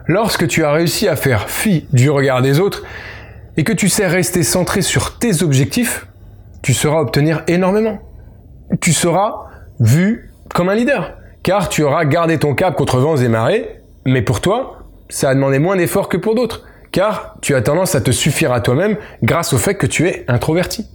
Lorsque 0.04 0.46
tu 0.46 0.62
as 0.62 0.72
réussi 0.72 1.08
à 1.08 1.16
faire 1.16 1.48
fi 1.48 1.86
du 1.94 2.10
regard 2.10 2.42
des 2.42 2.60
autres 2.60 2.82
et 3.56 3.64
que 3.64 3.72
tu 3.72 3.88
sais 3.88 4.06
rester 4.06 4.42
centré 4.42 4.82
sur 4.82 5.18
tes 5.18 5.42
objectifs, 5.42 6.06
tu 6.62 6.74
sauras 6.74 7.00
obtenir 7.00 7.42
énormément. 7.46 7.98
Tu 8.80 8.92
seras 8.92 9.46
vu 9.80 10.32
comme 10.54 10.68
un 10.68 10.74
leader, 10.74 11.16
car 11.42 11.68
tu 11.68 11.82
auras 11.82 12.04
gardé 12.04 12.38
ton 12.38 12.54
cap 12.54 12.74
contre 12.74 12.98
vents 12.98 13.16
et 13.16 13.28
marées, 13.28 13.80
mais 14.04 14.22
pour 14.22 14.40
toi, 14.40 14.84
ça 15.08 15.30
a 15.30 15.34
demandé 15.34 15.58
moins 15.58 15.76
d'efforts 15.76 16.08
que 16.08 16.16
pour 16.16 16.34
d'autres, 16.34 16.64
car 16.90 17.36
tu 17.40 17.54
as 17.54 17.62
tendance 17.62 17.94
à 17.94 18.00
te 18.00 18.10
suffire 18.10 18.52
à 18.52 18.60
toi-même 18.60 18.96
grâce 19.22 19.52
au 19.52 19.58
fait 19.58 19.74
que 19.74 19.86
tu 19.86 20.08
es 20.08 20.24
introverti. 20.28 20.86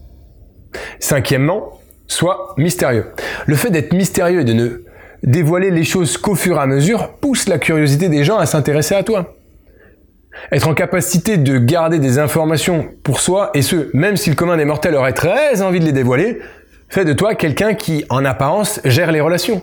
Cinquièmement, 0.99 1.79
sois 2.07 2.55
mystérieux. 2.57 3.11
Le 3.45 3.55
fait 3.55 3.69
d'être 3.69 3.93
mystérieux 3.93 4.41
et 4.41 4.45
de 4.45 4.53
ne 4.53 4.83
dévoiler 5.23 5.71
les 5.71 5.83
choses 5.83 6.17
qu'au 6.17 6.35
fur 6.35 6.57
et 6.57 6.59
à 6.59 6.65
mesure 6.65 7.13
pousse 7.19 7.47
la 7.47 7.57
curiosité 7.57 8.09
des 8.09 8.23
gens 8.23 8.37
à 8.37 8.45
s'intéresser 8.45 8.95
à 8.95 9.03
toi. 9.03 9.35
Être 10.51 10.67
en 10.67 10.73
capacité 10.73 11.37
de 11.37 11.57
garder 11.57 11.99
des 11.99 12.19
informations 12.19 12.87
pour 13.03 13.19
soi, 13.19 13.51
et 13.53 13.61
ce, 13.61 13.89
même 13.95 14.17
si 14.17 14.29
le 14.29 14.35
commun 14.35 14.57
des 14.57 14.65
mortels 14.65 14.95
aurait 14.95 15.13
très 15.13 15.61
envie 15.61 15.79
de 15.79 15.85
les 15.85 15.91
dévoiler, 15.91 16.39
fait 16.89 17.05
de 17.05 17.13
toi 17.13 17.35
quelqu'un 17.35 17.73
qui, 17.73 18.05
en 18.09 18.25
apparence, 18.25 18.79
gère 18.83 19.11
les 19.11 19.21
relations. 19.21 19.61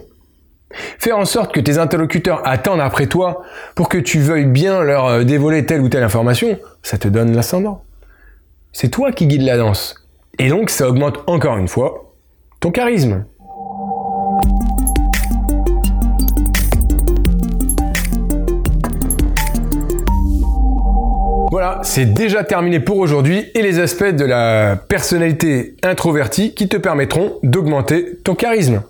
Faire 0.73 1.19
en 1.19 1.25
sorte 1.25 1.53
que 1.53 1.61
tes 1.61 1.79
interlocuteurs 1.79 2.47
attendent 2.47 2.81
après 2.81 3.07
toi 3.07 3.43
pour 3.75 3.89
que 3.89 3.99
tu 3.99 4.21
veuilles 4.21 4.47
bien 4.47 4.83
leur 4.83 5.07
euh, 5.07 5.25
dévoiler 5.25 5.67
telle 5.67 5.81
ou 5.81 5.89
telle 5.89 6.05
information, 6.05 6.59
ça 6.83 6.97
te 6.97 7.09
donne 7.09 7.35
l'ascendant. 7.35 7.85
C'est 8.73 8.89
toi 8.89 9.11
qui 9.11 9.27
guides 9.27 9.43
la 9.43 9.57
danse. 9.57 9.97
Et 10.39 10.49
donc 10.49 10.71
ça 10.71 10.89
augmente 10.89 11.25
encore 11.27 11.59
une 11.59 11.69
fois 11.69 12.15
ton 12.61 12.71
charisme. 12.71 13.25
Voilà, 21.63 21.81
c'est 21.83 22.15
déjà 22.15 22.43
terminé 22.43 22.81
pour 22.81 22.97
aujourd'hui 22.97 23.45
et 23.55 23.61
les 23.61 23.81
aspects 23.81 24.17
de 24.17 24.25
la 24.25 24.77
personnalité 24.77 25.75
introvertie 25.83 26.55
qui 26.55 26.69
te 26.69 26.79
permettront 26.79 27.35
d'augmenter 27.43 28.17
ton 28.25 28.35
charisme. 28.35 28.81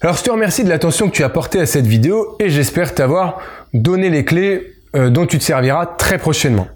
Alors 0.00 0.16
je 0.16 0.24
te 0.24 0.30
remercie 0.32 0.64
de 0.64 0.68
l'attention 0.68 1.08
que 1.08 1.14
tu 1.14 1.22
as 1.22 1.28
portée 1.28 1.60
à 1.60 1.66
cette 1.66 1.86
vidéo 1.86 2.34
et 2.40 2.50
j'espère 2.50 2.96
t'avoir 2.96 3.38
donné 3.74 4.10
les 4.10 4.24
clés 4.24 4.72
euh, 4.96 5.08
dont 5.08 5.24
tu 5.24 5.38
te 5.38 5.44
serviras 5.44 5.86
très 5.86 6.18
prochainement. 6.18 6.66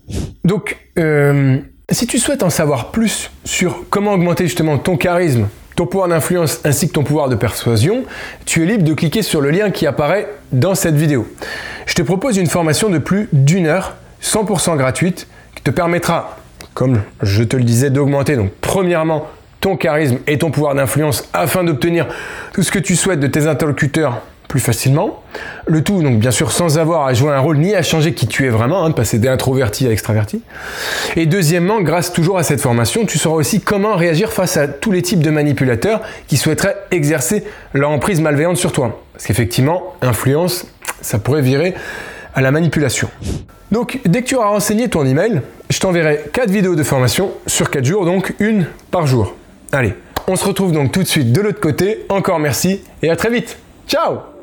Donc, 0.45 0.77
euh, 1.01 1.59
si 1.91 2.07
tu 2.07 2.21
souhaites 2.21 2.45
en 2.45 2.51
savoir 2.51 2.93
plus 2.93 3.33
sur 3.45 3.87
comment 3.91 4.13
augmenter 4.13 4.45
justement 4.45 4.79
ton 4.79 4.97
charisme, 4.97 5.49
ton 5.75 5.87
pouvoir 5.87 6.07
d'influence 6.07 6.61
ainsi 6.63 6.87
que 6.87 6.93
ton 6.93 7.03
pouvoir 7.03 7.29
de 7.29 7.35
persuasion, 7.35 8.05
tu 8.45 8.63
es 8.63 8.67
libre 8.67 8.85
de 8.85 8.95
cliquer 8.95 9.23
sur 9.23 9.41
le 9.41 9.51
lien 9.51 9.73
qui 9.73 9.85
apparaît 9.85 10.29
dans 10.53 10.77
cette 10.77 10.95
vidéo. 10.95 11.27
Je 11.87 11.95
te 11.95 12.03
propose 12.03 12.37
une 12.37 12.47
formation 12.47 12.89
de 12.89 12.99
plus 12.99 13.29
d'une 13.33 13.67
heure 13.67 13.97
100% 14.23 14.77
gratuite 14.77 15.27
qui 15.55 15.63
te 15.63 15.71
permettra, 15.71 16.39
comme 16.75 17.03
je 17.23 17.43
te 17.43 17.57
le 17.57 17.65
disais, 17.65 17.91
d'augmenter 17.91 18.37
donc 18.37 18.51
premièrement 18.61 19.27
ton 19.61 19.77
charisme 19.77 20.19
et 20.27 20.39
ton 20.39 20.51
pouvoir 20.51 20.75
d'influence 20.75 21.29
afin 21.33 21.65
d'obtenir 21.65 22.07
tout 22.53 22.63
ce 22.63 22.71
que 22.71 22.79
tu 22.79 22.97
souhaites 22.97 23.21
de 23.21 23.27
tes 23.27 23.47
interlocuteurs 23.47 24.23
plus 24.49 24.61
facilement. 24.61 25.23
Le 25.67 25.83
tout, 25.83 26.03
donc 26.03 26.19
bien 26.19 26.31
sûr, 26.31 26.53
sans 26.53 26.79
avoir 26.79 27.07
à 27.07 27.15
jouer 27.15 27.33
un 27.33 27.39
rôle 27.39 27.59
ni 27.59 27.75
à 27.75 27.83
changer 27.83 28.15
qui 28.15 28.27
tu 28.27 28.47
es 28.47 28.49
vraiment, 28.49 28.85
hein, 28.85 28.91
de 28.91 28.95
passer 28.95 29.19
d'introverti 29.19 29.87
à 29.87 29.91
extraverti. 29.91 30.43
Et 31.17 31.27
deuxièmement, 31.27 31.81
grâce 31.81 32.13
toujours 32.13 32.39
à 32.39 32.43
cette 32.43 32.61
formation, 32.61 33.05
tu 33.07 33.19
sauras 33.19 33.37
aussi 33.37 33.61
comment 33.61 33.97
réagir 33.97 34.33
face 34.33 34.57
à 34.57 34.69
tous 34.69 34.93
les 34.93 35.03
types 35.03 35.21
de 35.21 35.31
manipulateurs 35.31 36.01
qui 36.29 36.37
souhaiteraient 36.37 36.77
exercer 36.91 37.45
leur 37.73 37.91
emprise 37.91 38.21
malveillante 38.21 38.57
sur 38.57 38.73
toi. 38.73 39.03
Parce 39.13 39.27
qu'effectivement, 39.27 39.95
influence, 40.01 40.67
ça 41.01 41.19
pourrait 41.19 41.43
virer 41.43 41.75
à 42.37 42.43
la 42.43 42.53
manipulation. 42.53 43.09
Donc, 43.73 43.99
dès 44.05 44.23
que 44.23 44.29
tu 44.29 44.37
auras 44.37 44.49
renseigné 44.49 44.89
ton 44.89 45.05
email, 45.05 45.43
je 45.71 45.81
t'enverrai 45.81 46.21
4 46.33 46.51
vidéos 46.51 46.77
de 46.77 46.85
formation 46.85 47.33
sur 47.47 47.71
4 47.71 47.85
jours, 47.85 48.05
donc 48.05 48.35
une 48.39 48.67
par 48.93 49.09
jour. 49.09 49.35
Allez, 49.73 49.95
on 50.29 50.37
se 50.37 50.45
retrouve 50.45 50.71
donc 50.71 50.93
tout 50.93 51.03
de 51.03 51.09
suite 51.09 51.33
de 51.33 51.41
l'autre 51.41 51.61
côté. 51.61 52.07
Encore 52.09 52.39
merci 52.39 52.83
et 53.03 53.11
à 53.11 53.17
très 53.17 53.31
vite. 53.31 53.59
Ciao 53.89 54.36